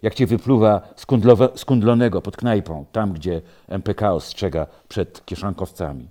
jak 0.02 0.14
cię 0.14 0.26
wypluwa 0.26 0.94
skundlonego 1.54 2.22
pod 2.22 2.36
knajpą, 2.36 2.86
tam 2.92 3.12
gdzie 3.12 3.42
MPK 3.68 4.12
ostrzega 4.12 4.66
przed 4.88 5.26
kieszonkowcami. 5.26 6.10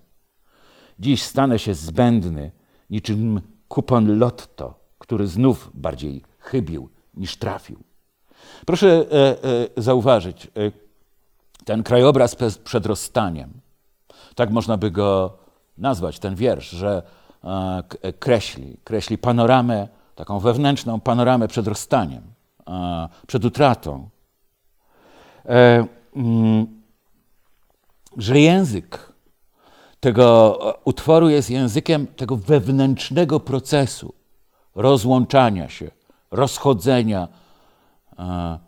Dziś 0.99 1.23
stanę 1.23 1.59
się 1.59 1.73
zbędny, 1.73 2.51
niczym 2.89 3.41
kupon 3.67 4.19
lotto, 4.19 4.84
który 5.05 5.27
znów 5.27 5.71
bardziej 5.73 6.21
chybił 6.39 6.89
niż 7.13 7.37
trafił. 7.37 7.79
Proszę 8.65 8.87
e, 8.87 9.03
e, 9.11 9.35
zauważyć, 9.77 10.45
e, 10.45 10.49
ten 11.65 11.83
krajobraz 11.83 12.35
przed 12.63 12.85
rozstaniem, 12.85 13.53
tak 14.35 14.49
można 14.49 14.77
by 14.77 14.91
go 14.91 15.37
nazwać, 15.77 16.19
ten 16.19 16.35
wiersz, 16.35 16.69
że 16.69 17.01
kreśli, 18.19 18.77
kreśli 18.83 19.17
panoramę, 19.17 19.87
taką 20.15 20.39
wewnętrzną 20.39 20.99
panoramę 20.99 21.47
przed 21.47 21.67
rozstaniem, 21.67 22.23
przed 23.27 23.45
utratą. 23.45 24.09
Mm, 26.15 26.81
że 28.17 28.39
język 28.39 29.13
tego 29.99 30.59
utworu 30.85 31.29
jest 31.29 31.49
językiem 31.49 32.07
tego 32.07 32.35
wewnętrznego 32.35 33.39
procesu, 33.39 34.13
rozłączania 34.75 35.69
się, 35.69 35.91
rozchodzenia 36.31 37.27
e, 38.19 38.59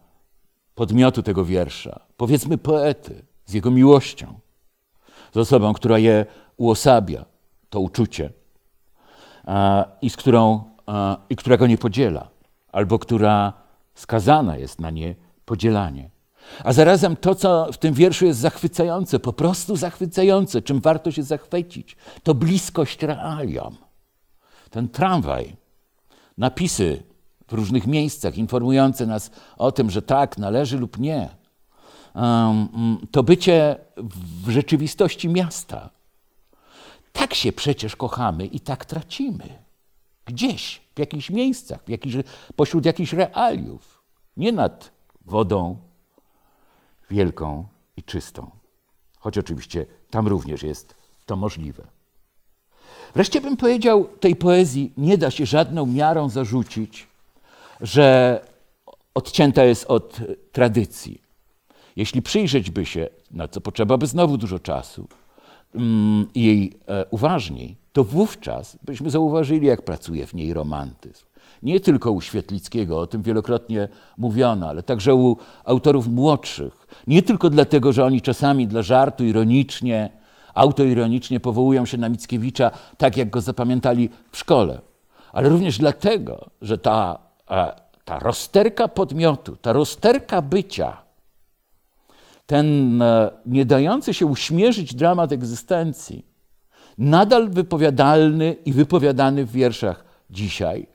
podmiotu 0.76 1.24
tego 1.24 1.46
wiersza, 1.46 2.00
powiedzmy 2.18 2.58
poety, 2.58 3.26
z 3.46 3.54
jego 3.54 3.72
miłością, 3.72 4.40
z 5.34 5.38
osobą, 5.38 5.74
która 5.74 5.98
je 5.98 6.26
uosabia, 6.58 7.26
to 7.70 7.80
uczucie, 7.80 8.30
e, 9.48 9.86
i 10.02 10.10
z 10.10 10.18
którą, 10.18 10.64
e, 10.88 11.16
i 11.30 11.36
która 11.36 11.58
go 11.58 11.68
nie 11.68 11.78
podziela, 11.78 12.28
albo 12.72 13.00
która 13.00 13.54
skazana 13.96 14.58
jest 14.58 14.80
na 14.80 14.90
nie 14.90 15.16
podzielanie. 15.46 16.10
A 16.64 16.74
zarazem 16.74 17.16
to, 17.16 17.36
co 17.36 17.72
w 17.72 17.78
tym 17.78 17.94
wierszu 17.94 18.26
jest 18.26 18.40
zachwycające, 18.40 19.20
po 19.20 19.34
prostu 19.34 19.76
zachwycające, 19.76 20.62
czym 20.62 20.80
warto 20.80 21.12
się 21.12 21.24
zachwycić, 21.24 21.98
to 22.24 22.34
bliskość 22.34 23.04
realiom. 23.04 23.76
Ten 24.70 24.90
tramwaj, 24.90 25.56
napisy 26.38 27.04
w 27.48 27.54
różnych 27.54 27.88
miejscach 27.88 28.38
informujące 28.38 29.06
nas 29.06 29.32
o 29.58 29.72
tym, 29.72 29.90
że 29.90 30.02
tak, 30.02 30.38
należy 30.38 30.78
lub 30.78 31.00
nie. 31.00 31.30
To 33.12 33.24
bycie 33.24 33.76
w 34.46 34.50
rzeczywistości 34.50 35.30
miasta. 35.30 35.90
Tak 37.14 37.34
się 37.34 37.52
przecież 37.52 37.96
kochamy 37.96 38.46
i 38.46 38.60
tak 38.60 38.86
tracimy. 38.86 39.64
Gdzieś, 40.26 40.82
w 40.96 41.00
jakichś 41.00 41.30
miejscach, 41.30 41.84
w 41.84 41.90
jakichś, 41.90 42.16
pośród 42.56 42.86
jakichś 42.86 43.14
realiów. 43.14 44.04
Nie 44.38 44.52
nad 44.52 44.92
wodą 45.26 45.78
wielką 47.10 47.68
i 47.98 48.04
czystą. 48.04 48.52
Choć 49.20 49.38
oczywiście 49.38 49.86
tam 50.10 50.28
również 50.28 50.64
jest 50.64 50.96
to 51.26 51.36
możliwe. 51.36 51.88
Wreszcie 53.16 53.42
bym 53.42 53.58
powiedział, 53.58 54.08
tej 54.20 54.36
poezji 54.36 54.94
nie 54.98 55.18
da 55.18 55.32
się 55.32 55.46
żadną 55.46 55.86
miarą 55.86 56.30
zarzucić, 56.30 57.08
że 57.82 58.40
odcięta 59.14 59.64
jest 59.64 59.86
od 59.86 60.20
tradycji. 60.52 61.22
Jeśli 61.96 62.22
przyjrzeć 62.22 62.72
by 62.72 62.86
się, 62.86 63.08
na 63.32 63.48
co 63.48 63.62
potrzeba 63.62 63.98
by 63.98 64.08
znowu 64.08 64.38
dużo 64.38 64.60
czasu, 64.60 65.08
mm, 65.76 66.26
jej 66.36 66.74
e, 66.88 67.06
uważniej, 67.10 67.76
to 67.94 68.04
wówczas 68.04 68.78
byśmy 68.84 69.10
zauważyli, 69.10 69.68
jak 69.68 69.82
pracuje 69.82 70.28
w 70.28 70.34
niej 70.34 70.54
romantyzm. 70.54 71.26
Nie 71.64 71.80
tylko 71.80 72.12
u 72.12 72.22
Świetlickiego, 72.22 73.00
o 73.00 73.08
tym 73.08 73.22
wielokrotnie 73.22 73.88
mówiono, 74.18 74.70
ale 74.70 74.84
także 74.84 75.16
u 75.16 75.38
autorów 75.64 76.08
młodszych. 76.08 76.88
Nie 77.08 77.22
tylko 77.22 77.50
dlatego, 77.50 77.94
że 77.94 78.06
oni 78.06 78.22
czasami 78.22 78.68
dla 78.68 78.82
żartu 78.82 79.26
ironicznie 79.26 80.10
autoironicznie 80.58 81.40
powołują 81.40 81.86
się 81.86 81.98
na 81.98 82.10
Mickiewicza 82.10 82.72
tak, 82.98 83.18
jak 83.18 83.30
go 83.30 83.42
zapamiętali 83.42 84.10
w 84.32 84.38
szkole, 84.38 84.82
ale 85.34 85.50
również 85.50 85.78
dlatego, 85.78 86.50
że 86.62 86.78
ta, 86.78 87.20
e, 87.50 87.74
ta 88.06 88.20
rozterka 88.20 88.88
podmiotu, 88.88 89.56
ta 89.56 89.74
rozterka 89.74 90.42
bycia, 90.42 90.98
ten 92.46 93.02
e, 93.02 93.32
nie 93.46 93.66
dający 93.66 94.14
się 94.14 94.26
uśmierzyć 94.26 94.96
dramat 94.96 95.32
egzystencji, 95.32 96.26
nadal 96.98 97.50
wypowiadalny 97.50 98.56
i 98.66 98.74
wypowiadany 98.74 99.46
w 99.46 99.52
wierszach 99.52 100.06
dzisiaj, 100.30 100.88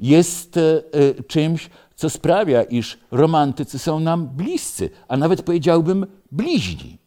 jest 0.00 0.56
e, 0.56 1.22
czymś, 1.22 1.70
co 1.94 2.10
sprawia, 2.10 2.62
iż 2.62 2.98
romantycy 3.10 3.78
są 3.78 4.00
nam 4.00 4.26
bliscy, 4.26 4.90
a 5.08 5.16
nawet 5.16 5.42
powiedziałbym 5.42 6.06
bliźni. 6.32 6.98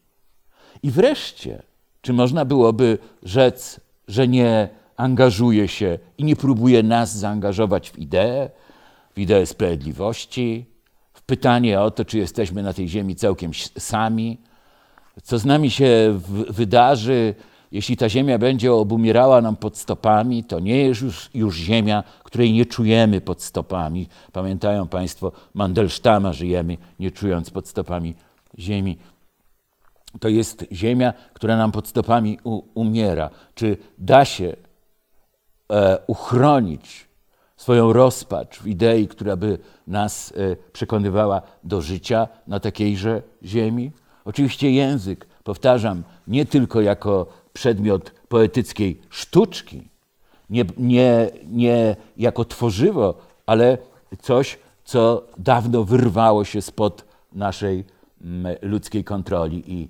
I 0.84 0.91
wreszcie 0.91 1.63
czy 2.01 2.13
można 2.13 2.45
byłoby 2.45 2.97
rzec, 3.23 3.79
że 4.07 4.27
nie 4.27 4.69
angażuje 4.97 5.67
się 5.67 5.99
i 6.17 6.23
nie 6.23 6.36
próbuje 6.36 6.83
nas 6.83 7.17
zaangażować 7.17 7.89
w 7.89 7.99
ideę, 7.99 8.49
w 9.15 9.19
ideę 9.19 9.45
sprawiedliwości, 9.45 10.65
w 11.13 11.21
pytanie 11.21 11.81
o 11.81 11.91
to, 11.91 12.05
czy 12.05 12.17
jesteśmy 12.17 12.63
na 12.63 12.73
tej 12.73 12.89
ziemi 12.89 13.15
całkiem 13.15 13.51
sami, 13.77 14.38
co 15.23 15.39
z 15.39 15.45
nami 15.45 15.71
się 15.71 16.19
wydarzy, 16.49 17.36
jeśli 17.71 17.97
ta 17.97 18.10
ziemia 18.10 18.38
będzie 18.38 18.73
obumierała 18.73 19.41
nam 19.41 19.55
pod 19.55 19.77
stopami, 19.77 20.43
to 20.43 20.60
nie 20.60 20.77
jest 20.77 21.01
już, 21.01 21.29
już 21.33 21.55
ziemia, 21.55 22.03
której 22.23 22.53
nie 22.53 22.65
czujemy 22.65 23.21
pod 23.21 23.43
stopami. 23.43 24.07
Pamiętają 24.31 24.88
Państwo, 24.88 25.31
Mandelsztama 25.53 26.33
żyjemy, 26.33 26.77
nie 26.99 27.12
czując 27.12 27.49
pod 27.49 27.67
stopami 27.67 28.15
ziemi. 28.60 28.97
To 30.20 30.30
jest 30.30 30.65
ziemia, 30.72 31.13
która 31.34 31.58
nam 31.58 31.72
pod 31.72 31.88
stopami 31.88 32.39
u, 32.43 32.62
umiera. 32.74 33.30
Czy 33.56 33.78
da 33.98 34.26
się 34.26 34.56
e, 35.72 35.98
uchronić 36.08 37.08
swoją 37.58 37.93
rozpacz 37.93 38.60
w 38.60 38.67
idei, 38.67 39.08
która 39.08 39.36
by 39.36 39.60
nas 39.88 40.34
e, 40.38 40.56
przekonywała 40.74 41.41
do 41.63 41.82
życia 41.82 42.28
na 42.48 42.60
takiejże 42.60 43.22
ziemi? 43.43 43.91
Oczywiście 44.26 44.72
język, 44.72 45.28
powtarzam, 45.43 46.04
nie 46.28 46.46
tylko 46.46 46.82
jako 46.82 47.28
przedmiot 47.54 48.12
poetyckiej 48.28 49.02
sztuczki, 49.10 49.89
nie, 50.50 50.65
nie, 50.78 51.30
nie 51.48 51.96
jako 52.17 52.46
tworzywo, 52.46 53.17
ale 53.46 53.78
coś, 54.22 54.60
co 54.84 55.28
dawno 55.38 55.84
wyrwało 55.84 56.46
się 56.46 56.62
spod 56.62 57.06
naszej 57.34 57.86
ludzkiej 58.62 59.03
kontroli 59.03 59.63
i, 59.73 59.89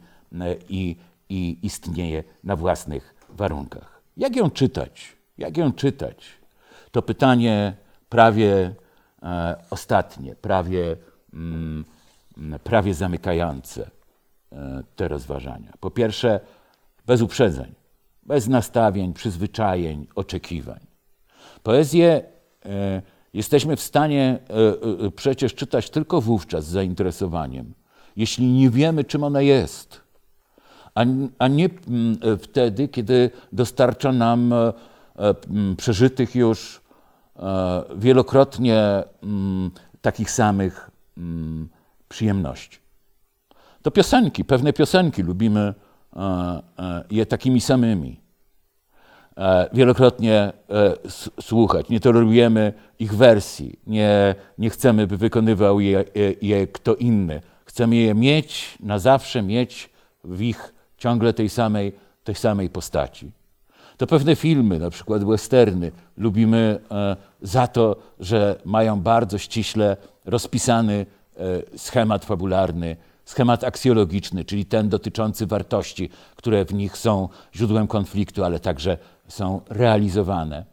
i, 0.70 0.96
i 1.30 1.58
istnieje 1.62 2.24
na 2.44 2.56
własnych 2.56 3.16
warunkach. 3.30 4.02
Jak 4.18 4.36
ją 4.36 4.50
czytać? 4.50 5.16
Jak 5.38 5.58
ją 5.58 5.74
czytać? 5.74 6.28
To 6.92 7.02
pytanie 7.02 7.74
prawie 8.10 8.76
e, 9.24 9.56
ostatnie, 9.70 10.36
prawie, 10.36 10.98
mm, 11.34 11.86
prawie 12.64 12.94
zamykające 12.94 13.90
e, 14.52 14.84
te 14.96 15.08
rozważania. 15.08 15.74
Po 15.80 15.92
pierwsze, 15.92 16.40
bez 17.06 17.22
uprzedzeń, 17.22 17.76
bez 18.24 18.48
nastawień, 18.48 19.14
przyzwyczajeń, 19.14 20.08
oczekiwań. 20.16 20.80
Poezję 21.64 22.22
e, 22.66 23.02
jesteśmy 23.34 23.76
w 23.76 23.82
stanie 23.82 24.40
e, 24.50 25.06
e, 25.06 25.12
przecież 25.12 25.56
czytać 25.56 25.90
tylko 25.90 26.22
wówczas 26.22 26.66
z 26.66 26.70
zainteresowaniem, 26.70 27.74
jeśli 28.18 28.48
nie 28.48 28.70
wiemy, 28.70 29.04
czym 29.04 29.24
ona 29.24 29.42
jest, 29.42 30.02
a, 31.40 31.48
nie 31.48 31.66
m, 31.66 32.18
wtedy, 32.40 32.88
kiedy 32.88 33.30
dostarcza 33.52 34.12
nam 34.12 34.54
e, 34.54 34.74
przeżytych 35.78 36.36
już 36.36 36.82
e, 37.36 37.84
wielokrotnie 37.96 39.04
m, 39.24 39.72
takich 40.02 40.32
samych 40.32 40.92
przyjemności. 42.10 42.80
To 43.82 43.92
piosenki, 43.92 44.46
pewne 44.46 44.74
piosenki 44.74 45.24
lubimy 45.24 45.74
E, 46.18 47.04
je 47.12 47.26
takimi 47.26 47.62
samymi. 47.62 48.20
Wielokrotnie 49.74 50.54
słuchać, 51.40 51.90
nie 51.90 52.00
tolerujemy 52.00 52.74
ich 53.00 53.16
wersji, 53.16 53.80
nie, 53.88 54.36
nie 54.58 54.70
chcemy, 54.70 55.08
by 55.08 55.18
wykonywał 55.18 55.80
je, 55.80 56.06
je 56.42 56.68
kto 56.68 56.96
inny. 56.96 57.42
Chcemy 57.78 57.96
je 57.96 58.16
mieć, 58.16 58.78
na 58.80 59.00
zawsze 59.00 59.42
mieć 59.42 59.90
w 60.24 60.42
ich 60.42 60.74
ciągle 60.98 61.34
tej 61.34 61.50
samej, 61.50 61.94
tej 62.24 62.36
samej 62.36 62.70
postaci. 62.70 63.32
To 63.98 64.08
pewne 64.08 64.36
filmy, 64.36 64.80
na 64.80 64.90
przykład 64.90 65.24
westerny, 65.24 65.92
lubimy 66.18 66.80
za 67.42 67.68
to, 67.68 67.96
że 68.20 68.56
mają 68.66 69.02
bardzo 69.02 69.38
ściśle 69.38 69.98
rozpisany 70.26 71.06
schemat 71.76 72.26
fabularny, 72.26 72.96
schemat 73.26 73.64
aksjologiczny, 73.64 74.46
czyli 74.46 74.66
ten 74.66 74.90
dotyczący 74.90 75.48
wartości, 75.48 76.10
które 76.36 76.66
w 76.66 76.74
nich 76.74 76.98
są 76.98 77.30
źródłem 77.56 77.88
konfliktu, 77.88 78.44
ale 78.44 78.60
także 78.60 78.98
są 79.28 79.62
realizowane. 79.70 80.66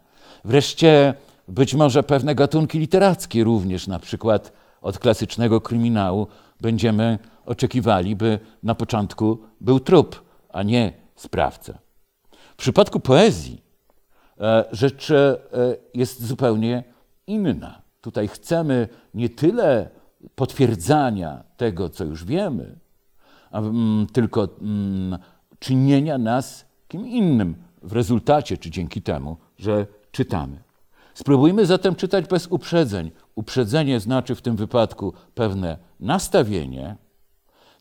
Wreszcie 0.44 1.14
być 1.48 1.74
może 1.74 2.02
pewne 2.02 2.34
gatunki 2.34 2.78
literackie 2.78 3.44
również, 3.44 3.86
na 3.86 3.98
przykład 3.98 4.52
od 4.84 4.98
klasycznego 4.98 5.60
kryminału, 5.60 6.26
będziemy 6.60 7.18
oczekiwali, 7.46 8.16
by 8.16 8.38
na 8.62 8.74
początku 8.74 9.38
był 9.60 9.80
trup, 9.80 10.22
a 10.48 10.62
nie 10.62 10.92
sprawca. 11.16 11.78
W 12.32 12.56
przypadku 12.56 13.00
poezji 13.00 13.62
e, 14.40 14.64
rzecz 14.72 15.10
e, 15.10 15.36
jest 15.94 16.26
zupełnie 16.26 16.84
inna. 17.26 17.82
Tutaj 18.00 18.28
chcemy 18.28 18.88
nie 19.14 19.28
tyle 19.28 19.90
potwierdzania 20.34 21.44
tego, 21.56 21.88
co 21.88 22.04
już 22.04 22.24
wiemy, 22.24 22.78
mm, 23.52 24.06
tylko 24.12 24.48
mm, 24.60 25.18
czynienia 25.58 26.18
nas 26.18 26.66
kim 26.88 27.08
innym 27.08 27.54
w 27.82 27.92
rezultacie, 27.92 28.58
czy 28.58 28.70
dzięki 28.70 29.02
temu, 29.02 29.36
że 29.58 29.86
czytamy. 30.12 30.62
Spróbujmy 31.14 31.66
zatem 31.66 31.94
czytać 31.94 32.26
bez 32.26 32.46
uprzedzeń. 32.46 33.10
Uprzedzenie 33.34 34.00
znaczy 34.00 34.34
w 34.34 34.42
tym 34.42 34.56
wypadku 34.56 35.12
pewne 35.34 35.78
nastawienie 36.00 36.96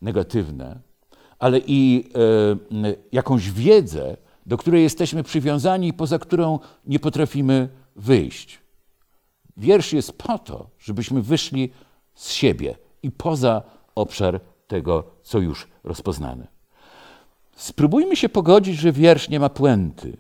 negatywne, 0.02 0.80
ale 1.40 1.60
i 1.68 2.10
e, 2.84 2.96
jakąś 3.12 3.52
wiedzę, 3.52 4.18
do 4.46 4.58
której 4.58 4.84
jesteśmy 4.84 5.24
przywiązani 5.24 5.88
i 5.88 5.94
poza 5.94 6.20
którą 6.20 6.60
nie 6.86 7.00
potrafimy 7.00 7.70
wyjść. 7.96 8.60
Wiersz 9.58 9.94
jest 9.94 10.18
po 10.18 10.40
to, 10.40 10.70
żebyśmy 10.80 11.22
wyszli 11.22 11.72
z 12.16 12.32
siebie 12.32 12.76
i 13.04 13.12
poza 13.12 13.62
obszar 13.96 14.40
tego, 14.68 15.04
co 15.24 15.40
już 15.40 15.68
rozpoznane. 15.84 16.48
Spróbujmy 17.56 18.16
się 18.16 18.30
pogodzić, 18.30 18.78
że 18.78 18.92
wiersz 18.92 19.30
nie 19.30 19.40
ma 19.40 19.50
puenty, 19.50 20.18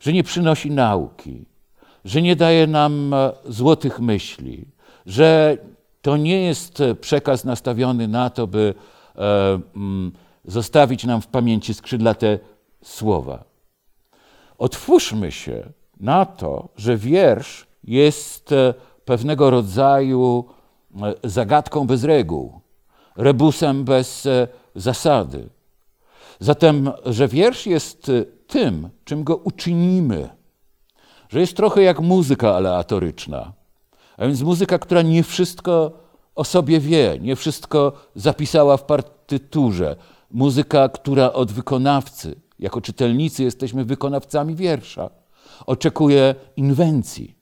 że 0.00 0.12
nie 0.12 0.24
przynosi 0.24 0.70
nauki, 0.70 1.46
że 2.04 2.22
nie 2.22 2.36
daje 2.36 2.66
nam 2.66 3.14
e, 3.14 3.32
złotych 3.48 4.00
myśli, 4.00 4.64
że 5.06 5.58
to 6.02 6.16
nie 6.16 6.42
jest 6.42 6.82
przekaz 7.00 7.44
nastawiony 7.44 8.08
na 8.08 8.30
to, 8.30 8.46
by 8.46 8.74
e, 9.16 9.60
mm, 9.76 10.12
zostawić 10.44 11.04
nam 11.04 11.20
w 11.20 11.26
pamięci 11.26 11.74
skrzydlate 11.74 12.38
słowa. 12.82 13.44
Otwórzmy 14.58 15.32
się 15.32 15.72
na 16.00 16.26
to, 16.26 16.68
że 16.76 16.96
wiersz 16.96 17.66
jest 17.84 18.52
e, 18.52 18.74
pewnego 19.04 19.50
rodzaju 19.50 20.44
E, 20.96 21.28
zagadką 21.28 21.86
bez 21.86 22.04
reguł, 22.04 22.60
rebusem 23.16 23.84
bez 23.84 24.26
e, 24.26 24.48
zasady. 24.74 25.48
Zatem, 26.40 26.90
że 27.06 27.28
wiersz 27.28 27.66
jest 27.66 28.08
e, 28.08 28.24
tym, 28.46 28.88
czym 29.04 29.24
go 29.24 29.36
uczynimy, 29.36 30.28
że 31.28 31.40
jest 31.40 31.56
trochę 31.56 31.82
jak 31.82 32.00
muzyka 32.00 32.54
aleatoryczna, 32.54 33.52
a 34.16 34.26
więc 34.26 34.42
muzyka, 34.42 34.78
która 34.78 35.02
nie 35.02 35.22
wszystko 35.22 35.92
o 36.34 36.44
sobie 36.44 36.80
wie, 36.80 37.18
nie 37.20 37.36
wszystko 37.36 37.92
zapisała 38.14 38.76
w 38.76 38.84
partyturze, 38.84 39.96
muzyka, 40.30 40.88
która 40.88 41.32
od 41.32 41.52
wykonawcy, 41.52 42.40
jako 42.58 42.80
czytelnicy 42.80 43.42
jesteśmy 43.42 43.84
wykonawcami 43.84 44.54
wiersza, 44.54 45.10
oczekuje 45.66 46.34
inwencji. 46.56 47.38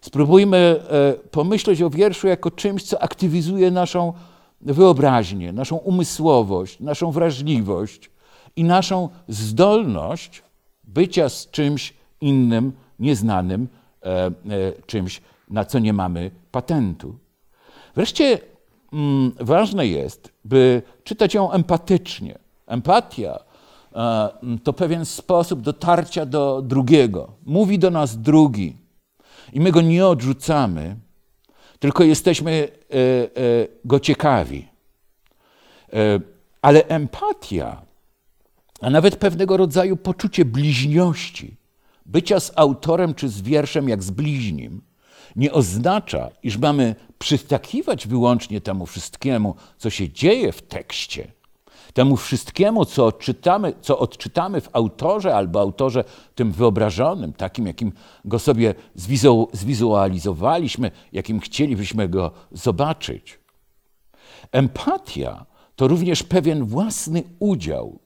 Spróbujmy 0.00 0.56
e, 0.56 1.12
pomyśleć 1.30 1.82
o 1.82 1.90
wierszu 1.90 2.26
jako 2.26 2.50
czymś, 2.50 2.82
co 2.82 3.02
aktywizuje 3.02 3.70
naszą 3.70 4.12
wyobraźnię, 4.60 5.52
naszą 5.52 5.76
umysłowość, 5.76 6.80
naszą 6.80 7.10
wrażliwość 7.10 8.10
i 8.56 8.64
naszą 8.64 9.08
zdolność 9.28 10.42
bycia 10.84 11.28
z 11.28 11.50
czymś 11.50 11.94
innym, 12.20 12.72
nieznanym, 12.98 13.68
e, 14.02 14.26
e, 14.26 14.32
czymś, 14.86 15.22
na 15.50 15.64
co 15.64 15.78
nie 15.78 15.92
mamy 15.92 16.30
patentu. 16.50 17.18
Wreszcie 17.94 18.38
mm, 18.92 19.32
ważne 19.40 19.86
jest, 19.86 20.32
by 20.44 20.82
czytać 21.04 21.34
ją 21.34 21.52
empatycznie. 21.52 22.38
Empatia 22.66 23.38
to 24.64 24.72
pewien 24.72 25.04
sposób 25.04 25.60
dotarcia 25.60 26.26
do 26.26 26.62
drugiego. 26.62 27.32
Mówi 27.46 27.78
do 27.78 27.90
nas 27.90 28.20
drugi 28.20 28.76
i 29.52 29.60
my 29.60 29.72
go 29.72 29.80
nie 29.80 30.06
odrzucamy, 30.06 30.96
tylko 31.78 32.04
jesteśmy 32.04 32.52
e, 32.52 32.96
e, 32.96 33.28
go 33.84 34.00
ciekawi. 34.00 34.68
E, 35.92 36.20
ale 36.62 36.86
empatia, 36.86 37.82
a 38.80 38.90
nawet 38.90 39.16
pewnego 39.16 39.56
rodzaju 39.56 39.96
poczucie 39.96 40.44
bliźniości, 40.44 41.56
bycia 42.06 42.40
z 42.40 42.52
autorem 42.56 43.14
czy 43.14 43.28
z 43.28 43.40
wierszem 43.40 43.88
jak 43.88 44.02
z 44.02 44.10
bliźnim, 44.10 44.82
nie 45.36 45.52
oznacza, 45.52 46.30
iż 46.42 46.58
mamy 46.58 46.94
przytakiwać 47.18 48.06
wyłącznie 48.06 48.60
temu 48.60 48.86
wszystkiemu, 48.86 49.54
co 49.78 49.90
się 49.90 50.10
dzieje 50.10 50.52
w 50.52 50.62
tekście, 50.62 51.32
temu 51.94 52.16
wszystkiemu, 52.16 52.84
co 52.84 53.06
odczytamy, 53.06 53.72
co 53.80 53.98
odczytamy 53.98 54.60
w 54.60 54.68
autorze 54.72 55.36
albo 55.36 55.60
autorze 55.60 56.04
tym 56.34 56.52
wyobrażonym, 56.52 57.32
takim, 57.32 57.66
jakim 57.66 57.92
go 58.24 58.38
sobie 58.38 58.74
zwizualizowaliśmy, 59.52 60.90
jakim 61.12 61.40
chcielibyśmy 61.40 62.08
go 62.08 62.30
zobaczyć. 62.52 63.38
Empatia 64.52 65.46
to 65.76 65.88
również 65.88 66.22
pewien 66.22 66.64
własny 66.64 67.22
udział, 67.38 67.98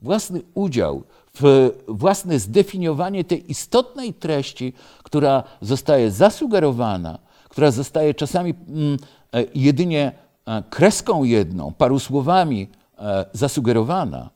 własny 0.00 0.42
udział 0.54 1.04
w 1.40 1.70
własne 1.88 2.38
zdefiniowanie 2.38 3.24
tej 3.24 3.50
istotnej 3.50 4.14
treści, 4.14 4.72
która 5.02 5.42
zostaje 5.60 6.10
zasugerowana, 6.10 7.18
która 7.48 7.70
zostaje 7.70 8.14
czasami 8.14 8.54
mm, 8.68 8.98
e, 9.32 9.44
jedynie 9.54 10.12
e, 10.46 10.62
kreską 10.70 11.24
jedną, 11.24 11.72
paru 11.72 11.98
słowami 11.98 12.68
e, 12.98 13.26
zasugerowana, 13.32 14.30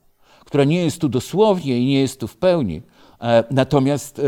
która 0.45 0.65
nie 0.65 0.85
jest 0.85 1.01
tu 1.01 1.09
dosłownie 1.09 1.79
i 1.79 1.87
nie 1.87 2.01
jest 2.01 2.21
tu 2.21 2.29
w 2.29 2.37
pełni, 2.37 2.83
natomiast 3.51 4.21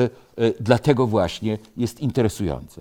dlatego 0.60 1.06
właśnie 1.06 1.58
jest 1.76 2.00
interesująca. 2.00 2.80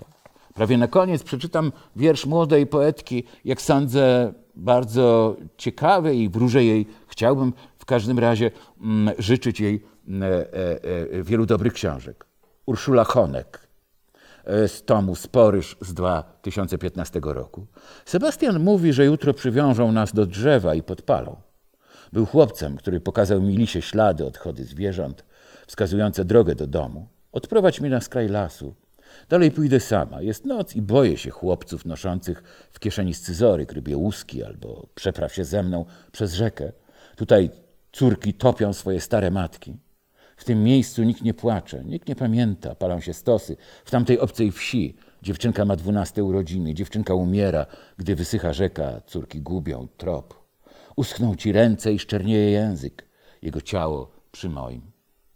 Prawie 0.54 0.78
na 0.78 0.88
koniec 0.88 1.22
przeczytam 1.22 1.72
wiersz 1.96 2.26
młodej 2.26 2.66
poetki, 2.66 3.24
jak 3.44 3.62
sądzę, 3.62 4.32
bardzo 4.60 5.36
ciekawy 5.56 6.14
i 6.14 6.28
wróżę 6.28 6.64
jej, 6.64 6.86
chciałbym 7.08 7.52
w 7.78 7.84
każdym 7.84 8.18
razie 8.18 8.50
mm, 8.80 9.14
życzyć 9.18 9.60
jej 9.60 9.84
mm, 10.08 10.22
e, 10.22 10.26
e, 10.26 10.82
e, 11.12 11.22
wielu 11.22 11.46
dobrych 11.46 11.72
książek. 11.72 12.26
Urszula 12.66 13.04
Honek 13.04 13.70
z 14.46 14.82
tomu 14.82 15.14
Sporyż 15.14 15.76
z 15.80 15.94
2015 15.94 17.20
roku. 17.22 17.66
Sebastian 18.04 18.62
mówi, 18.62 18.92
że 18.92 19.04
jutro 19.04 19.34
przywiążą 19.34 19.92
nas 19.92 20.12
do 20.12 20.26
drzewa 20.26 20.74
i 20.74 20.82
podpalą. 20.82 21.36
Był 22.12 22.26
chłopcem, 22.26 22.76
który 22.76 23.00
pokazał 23.00 23.42
mi 23.42 23.56
lisie 23.56 23.82
ślady 23.82 24.26
odchody 24.26 24.64
zwierząt, 24.64 25.24
wskazujące 25.66 26.24
drogę 26.24 26.54
do 26.54 26.66
domu. 26.66 27.08
Odprowadź 27.32 27.80
mnie 27.80 27.90
na 27.90 28.00
skraj 28.00 28.28
lasu. 28.28 28.74
Dalej 29.30 29.50
pójdę 29.50 29.80
sama. 29.80 30.22
Jest 30.22 30.44
noc 30.44 30.76
i 30.76 30.82
boję 30.82 31.16
się 31.16 31.30
chłopców 31.30 31.84
noszących 31.86 32.42
w 32.72 32.80
kieszeni 32.80 33.14
scyzoryk, 33.14 33.72
rybie 33.72 33.96
łuski 33.96 34.44
albo 34.44 34.86
przepraw 34.94 35.34
się 35.34 35.44
ze 35.44 35.62
mną 35.62 35.84
przez 36.12 36.34
rzekę. 36.34 36.72
Tutaj 37.16 37.50
córki 37.92 38.34
topią 38.34 38.72
swoje 38.72 39.00
stare 39.00 39.30
matki. 39.30 39.76
W 40.36 40.44
tym 40.44 40.64
miejscu 40.64 41.02
nikt 41.02 41.22
nie 41.22 41.34
płacze, 41.34 41.84
nikt 41.84 42.08
nie 42.08 42.16
pamięta, 42.16 42.74
palą 42.74 43.00
się 43.00 43.14
stosy. 43.14 43.56
W 43.84 43.90
tamtej 43.90 44.18
obcej 44.18 44.52
wsi 44.52 44.96
dziewczynka 45.22 45.64
ma 45.64 45.76
dwunaste 45.76 46.24
urodziny, 46.24 46.74
dziewczynka 46.74 47.14
umiera, 47.14 47.66
gdy 47.96 48.14
wysycha 48.14 48.52
rzeka, 48.52 49.00
córki 49.06 49.40
gubią 49.40 49.88
trop. 49.96 50.44
Uschną 50.96 51.36
ci 51.36 51.52
ręce 51.52 51.92
i 51.92 51.98
szczernieje 51.98 52.50
język, 52.50 53.08
jego 53.42 53.60
ciało 53.60 54.10
przy 54.32 54.48
moim. 54.48 54.82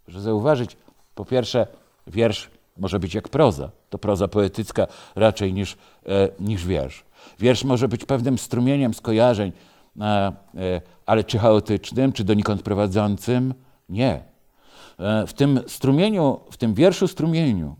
Proszę 0.05 0.21
zauważyć, 0.21 0.77
po 1.15 1.25
pierwsze, 1.25 1.67
wiersz 2.07 2.49
może 2.77 2.99
być 2.99 3.13
jak 3.13 3.29
proza. 3.29 3.71
To 3.89 3.97
proza 3.97 4.27
poetycka 4.27 4.87
raczej 5.15 5.53
niż, 5.53 5.77
e, 6.05 6.29
niż 6.39 6.65
wiersz. 6.65 7.03
Wiersz 7.39 7.63
może 7.63 7.87
być 7.87 8.05
pewnym 8.05 8.37
strumieniem 8.37 8.93
skojarzeń, 8.93 9.51
e, 9.99 10.03
e, 10.03 10.33
ale 11.05 11.23
czy 11.23 11.39
chaotycznym, 11.39 12.11
czy 12.11 12.23
donikąd 12.23 12.61
prowadzącym? 12.61 13.53
Nie. 13.89 14.21
E, 14.99 15.27
w 15.27 15.33
tym 15.33 15.59
strumieniu, 15.67 16.39
w 16.51 16.57
tym 16.57 16.73
wierszu 16.73 17.07
strumieniu, 17.07 17.75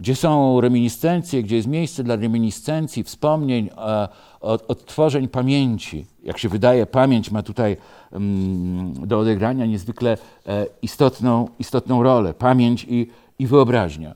gdzie 0.00 0.16
są 0.16 0.60
reminiscencje, 0.60 1.42
gdzie 1.42 1.56
jest 1.56 1.68
miejsce 1.68 2.04
dla 2.04 2.16
reminiscencji, 2.16 3.04
wspomnień, 3.04 3.70
e, 3.76 4.08
odtworzeń 4.40 5.28
pamięci. 5.28 6.06
Jak 6.22 6.38
się 6.38 6.48
wydaje, 6.48 6.86
pamięć 6.86 7.30
ma 7.30 7.42
tutaj 7.42 7.76
mm, 8.12 9.06
do 9.06 9.18
odegrania 9.18 9.66
niezwykle 9.66 10.18
e, 10.46 10.66
istotną, 10.82 11.48
istotną 11.58 12.02
rolę. 12.02 12.34
Pamięć 12.34 12.86
i 12.88 13.10
i 13.38 13.46
wyobraźnia. 13.46 14.14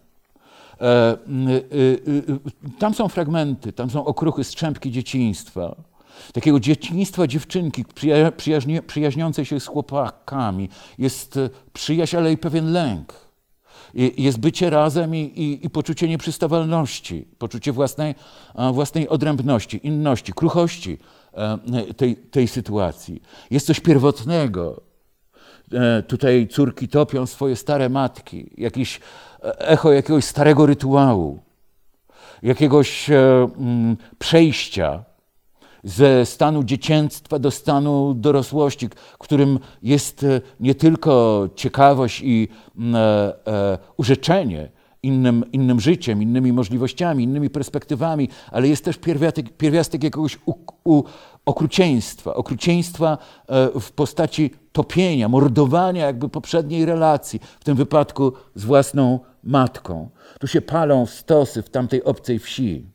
E, 0.80 1.16
y, 1.72 2.02
y, 2.08 2.78
tam 2.78 2.94
są 2.94 3.08
fragmenty, 3.08 3.72
tam 3.72 3.90
są 3.90 4.04
okruchy, 4.04 4.44
strzępki 4.44 4.90
dzieciństwa. 4.90 5.76
Takiego 6.32 6.60
dzieciństwa 6.60 7.26
dziewczynki 7.26 7.84
przyjaźniącej 8.86 9.44
się 9.44 9.60
z 9.60 9.66
chłopakami. 9.66 10.68
Jest 10.98 11.36
e, 11.36 11.50
przyjaźń, 11.72 12.16
ale 12.16 12.32
i 12.32 12.38
pewien 12.38 12.72
lęk. 12.72 13.14
Jest 14.18 14.38
bycie 14.38 14.70
razem 14.70 15.14
i, 15.14 15.18
i, 15.18 15.66
i 15.66 15.70
poczucie 15.70 16.08
nieprzystawalności, 16.08 17.28
poczucie 17.38 17.72
własnej, 17.72 18.14
własnej 18.72 19.08
odrębności, 19.08 19.80
inności, 19.86 20.32
kruchości 20.32 20.98
e, 21.34 21.94
tej, 21.94 22.16
tej 22.16 22.48
sytuacji. 22.48 23.22
Jest 23.50 23.66
coś 23.66 23.80
pierwotnego, 23.80 24.82
E, 24.82 24.91
tutaj 26.06 26.48
córki 26.48 26.88
topią 26.88 27.26
swoje 27.26 27.56
stare 27.56 27.88
matki, 27.88 28.50
jakieś 28.56 29.00
e, 29.42 29.58
echo 29.58 29.92
jakiegoś 29.92 30.24
starego 30.24 30.66
rytuału, 30.66 31.42
jakiegoś 32.42 33.10
e, 33.10 33.48
mm, 33.58 33.96
przejścia 34.18 35.04
ze 35.84 36.26
stanu 36.26 36.64
dziecięctwa 36.64 37.38
do 37.38 37.50
stanu 37.50 38.14
dorosłości, 38.14 38.88
którym 39.18 39.58
jest 39.82 40.26
nie 40.60 40.74
tylko 40.74 41.48
ciekawość 41.54 42.20
i 42.24 42.48
mm, 42.76 42.96
urzeczenie 43.96 44.68
innym, 45.02 45.44
innym 45.52 45.80
życiem, 45.80 46.22
innymi 46.22 46.52
możliwościami, 46.52 47.24
innymi 47.24 47.50
perspektywami, 47.50 48.28
ale 48.50 48.68
jest 48.68 48.84
też 48.84 48.98
pierwiastek, 48.98 49.56
pierwiastek 49.56 50.04
jakiegoś 50.04 50.38
u, 50.46 50.54
u, 50.84 51.02
okrucieństwa, 51.46 52.34
okrucieństwa 52.34 53.18
e, 53.48 53.80
w 53.80 53.92
postaci 53.92 54.50
topienia, 54.72 55.28
mordowania 55.28 56.06
jakby 56.06 56.28
poprzedniej 56.28 56.84
relacji, 56.84 57.40
w 57.60 57.64
tym 57.64 57.76
wypadku 57.76 58.32
z 58.54 58.64
własną 58.64 59.20
matką. 59.44 60.10
Tu 60.40 60.46
się 60.46 60.60
palą 60.60 61.06
stosy 61.06 61.62
w 61.62 61.70
tamtej 61.70 62.04
obcej 62.04 62.38
wsi. 62.38 62.86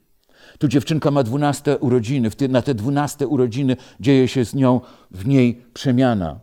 Tu 0.59 0.67
dziewczynka 0.67 1.11
ma 1.11 1.23
dwunaste 1.23 1.77
urodziny, 1.77 2.29
na 2.49 2.61
te 2.61 2.75
dwunaste 2.75 3.27
urodziny 3.27 3.77
dzieje 3.99 4.27
się 4.27 4.45
z 4.45 4.55
nią 4.55 4.81
w 5.11 5.27
niej 5.27 5.65
przemiana. 5.73 6.39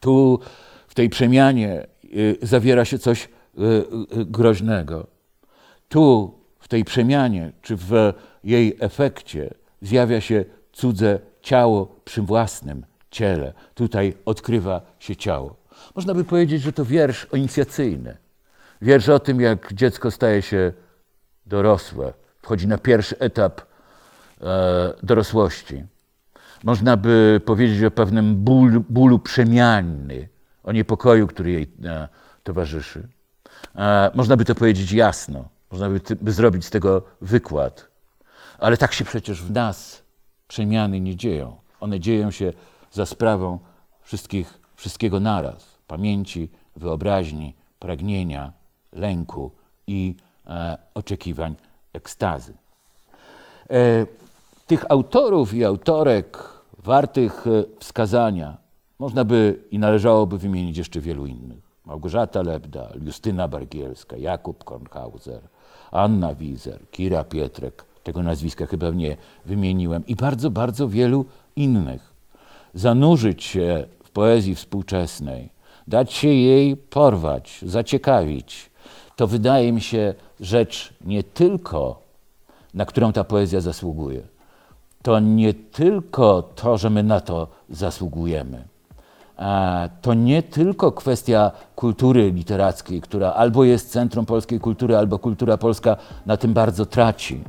Tu 0.00 0.40
w 0.88 0.94
tej 0.94 1.08
przemianie 1.08 1.86
y, 2.04 2.38
zawiera 2.42 2.84
się 2.84 2.98
coś 2.98 3.24
y, 3.24 3.28
y, 4.20 4.24
groźnego. 4.24 5.06
Tu 5.88 6.34
w 6.58 6.68
tej 6.68 6.84
przemianie, 6.84 7.52
czy 7.62 7.76
w 7.76 8.12
jej 8.44 8.76
efekcie 8.80 9.54
zjawia 9.82 10.20
się 10.20 10.44
cudze 10.72 11.18
ciało 11.42 12.00
przy 12.04 12.22
własnym 12.22 12.89
ciele. 13.10 13.52
Tutaj 13.74 14.14
odkrywa 14.24 14.80
się 14.98 15.16
ciało. 15.16 15.56
Można 15.94 16.14
by 16.14 16.24
powiedzieć, 16.24 16.62
że 16.62 16.72
to 16.72 16.84
wiersz 16.84 17.26
inicjacyjny. 17.32 18.16
Wiersz 18.82 19.08
o 19.08 19.18
tym, 19.18 19.40
jak 19.40 19.72
dziecko 19.72 20.10
staje 20.10 20.42
się 20.42 20.72
dorosłe, 21.46 22.12
wchodzi 22.42 22.68
na 22.68 22.78
pierwszy 22.78 23.18
etap 23.18 23.60
e, 24.40 24.92
dorosłości. 25.02 25.84
Można 26.64 26.96
by 26.96 27.40
powiedzieć 27.44 27.84
o 27.84 27.90
pewnym 27.90 28.36
ból, 28.36 28.80
bólu 28.88 29.18
przemiany, 29.18 30.28
o 30.64 30.72
niepokoju, 30.72 31.26
który 31.26 31.50
jej 31.50 31.70
e, 31.84 32.08
towarzyszy. 32.42 33.08
E, 33.76 34.10
można 34.14 34.36
by 34.36 34.44
to 34.44 34.54
powiedzieć 34.54 34.92
jasno, 34.92 35.48
można 35.70 35.88
by, 35.88 36.00
by 36.20 36.32
zrobić 36.32 36.64
z 36.64 36.70
tego 36.70 37.02
wykład. 37.20 37.88
Ale 38.58 38.76
tak 38.76 38.92
się 38.92 39.04
przecież 39.04 39.42
w 39.42 39.50
nas 39.50 40.02
przemiany 40.48 41.00
nie 41.00 41.16
dzieją. 41.16 41.56
One 41.80 42.00
dzieją 42.00 42.30
się 42.30 42.52
za 42.90 43.06
sprawą 43.06 43.58
wszystkich, 44.02 44.60
wszystkiego 44.74 45.20
naraz. 45.20 45.78
Pamięci, 45.86 46.48
wyobraźni, 46.76 47.54
pragnienia, 47.78 48.52
lęku 48.92 49.50
i 49.86 50.14
e, 50.46 50.78
oczekiwań 50.94 51.54
ekstazy. 51.92 52.52
E, 53.70 54.06
tych 54.66 54.90
autorów 54.90 55.54
i 55.54 55.64
autorek 55.64 56.38
wartych 56.78 57.46
e, 57.46 57.64
wskazania 57.80 58.56
można 58.98 59.24
by 59.24 59.64
i 59.70 59.78
należałoby 59.78 60.38
wymienić 60.38 60.76
jeszcze 60.76 61.00
wielu 61.00 61.26
innych. 61.26 61.70
Małgorzata 61.84 62.42
Lebda, 62.42 62.92
Justyna 63.04 63.48
Bargielska, 63.48 64.16
Jakub 64.16 64.64
Kornhauser, 64.64 65.40
Anna 65.90 66.34
Wizer, 66.34 66.80
Kira 66.90 67.24
Pietrek, 67.24 67.84
tego 68.04 68.22
nazwiska 68.22 68.66
chyba 68.66 68.90
nie 68.90 69.16
wymieniłem, 69.44 70.06
i 70.06 70.16
bardzo, 70.16 70.50
bardzo 70.50 70.88
wielu 70.88 71.24
innych. 71.56 72.09
Zanurzyć 72.74 73.44
się 73.44 73.86
w 74.04 74.10
poezji 74.10 74.54
współczesnej, 74.54 75.50
dać 75.86 76.12
się 76.12 76.28
jej 76.28 76.76
porwać, 76.76 77.60
zaciekawić, 77.62 78.70
to 79.16 79.26
wydaje 79.26 79.72
mi 79.72 79.80
się 79.80 80.14
rzecz 80.40 80.94
nie 81.04 81.22
tylko, 81.22 82.02
na 82.74 82.84
którą 82.84 83.12
ta 83.12 83.24
poezja 83.24 83.60
zasługuje. 83.60 84.22
To 85.02 85.20
nie 85.20 85.54
tylko 85.54 86.42
to, 86.42 86.78
że 86.78 86.90
my 86.90 87.02
na 87.02 87.20
to 87.20 87.48
zasługujemy. 87.70 88.64
To 90.02 90.14
nie 90.14 90.42
tylko 90.42 90.92
kwestia 90.92 91.50
kultury 91.76 92.30
literackiej, 92.30 93.00
która 93.00 93.32
albo 93.32 93.64
jest 93.64 93.90
centrum 93.90 94.26
polskiej 94.26 94.60
kultury, 94.60 94.96
albo 94.96 95.18
kultura 95.18 95.56
polska 95.56 95.96
na 96.26 96.36
tym 96.36 96.54
bardzo 96.54 96.86
traci 96.86 97.40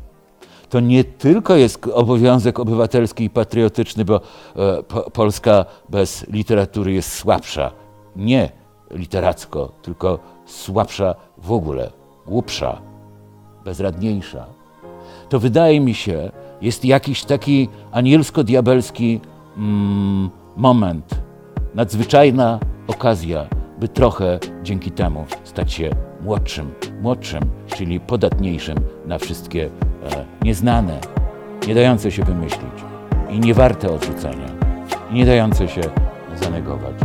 to 0.71 0.79
nie 0.79 1.03
tylko 1.03 1.55
jest 1.55 1.87
obowiązek 1.93 2.59
obywatelski 2.59 3.23
i 3.23 3.29
patriotyczny, 3.29 4.05
bo 4.05 4.21
e, 4.55 4.83
po, 4.83 5.11
Polska 5.11 5.65
bez 5.89 6.27
literatury 6.29 6.93
jest 6.93 7.13
słabsza. 7.13 7.71
Nie 8.15 8.49
literacko, 8.91 9.71
tylko 9.81 10.19
słabsza 10.45 11.15
w 11.37 11.51
ogóle, 11.51 11.91
głupsza, 12.27 12.81
bezradniejsza. 13.65 14.45
To 15.29 15.39
wydaje 15.39 15.79
mi 15.79 15.93
się, 15.93 16.31
jest 16.61 16.85
jakiś 16.85 17.23
taki 17.23 17.69
anielsko-diabelski 17.91 19.19
mm, 19.57 20.29
moment, 20.57 21.21
nadzwyczajna 21.75 22.59
okazja, 22.87 23.47
by 23.79 23.87
trochę 23.87 24.39
dzięki 24.63 24.91
temu 24.91 25.25
stać 25.43 25.73
się 25.73 25.89
młodszym, 26.21 26.71
młodszym, 27.01 27.41
czyli 27.75 27.99
podatniejszym 27.99 28.77
na 29.05 29.17
wszystkie 29.17 29.69
nieznane, 30.41 30.99
nie 31.67 31.75
dające 31.75 32.11
się 32.11 32.23
wymyślić 32.23 32.83
i 33.29 33.39
nie 33.39 33.53
warte 33.53 33.91
odrzucenia, 33.91 34.47
i 35.11 35.13
nie 35.13 35.25
dające 35.25 35.67
się 35.67 35.81
zanegować. 36.35 36.95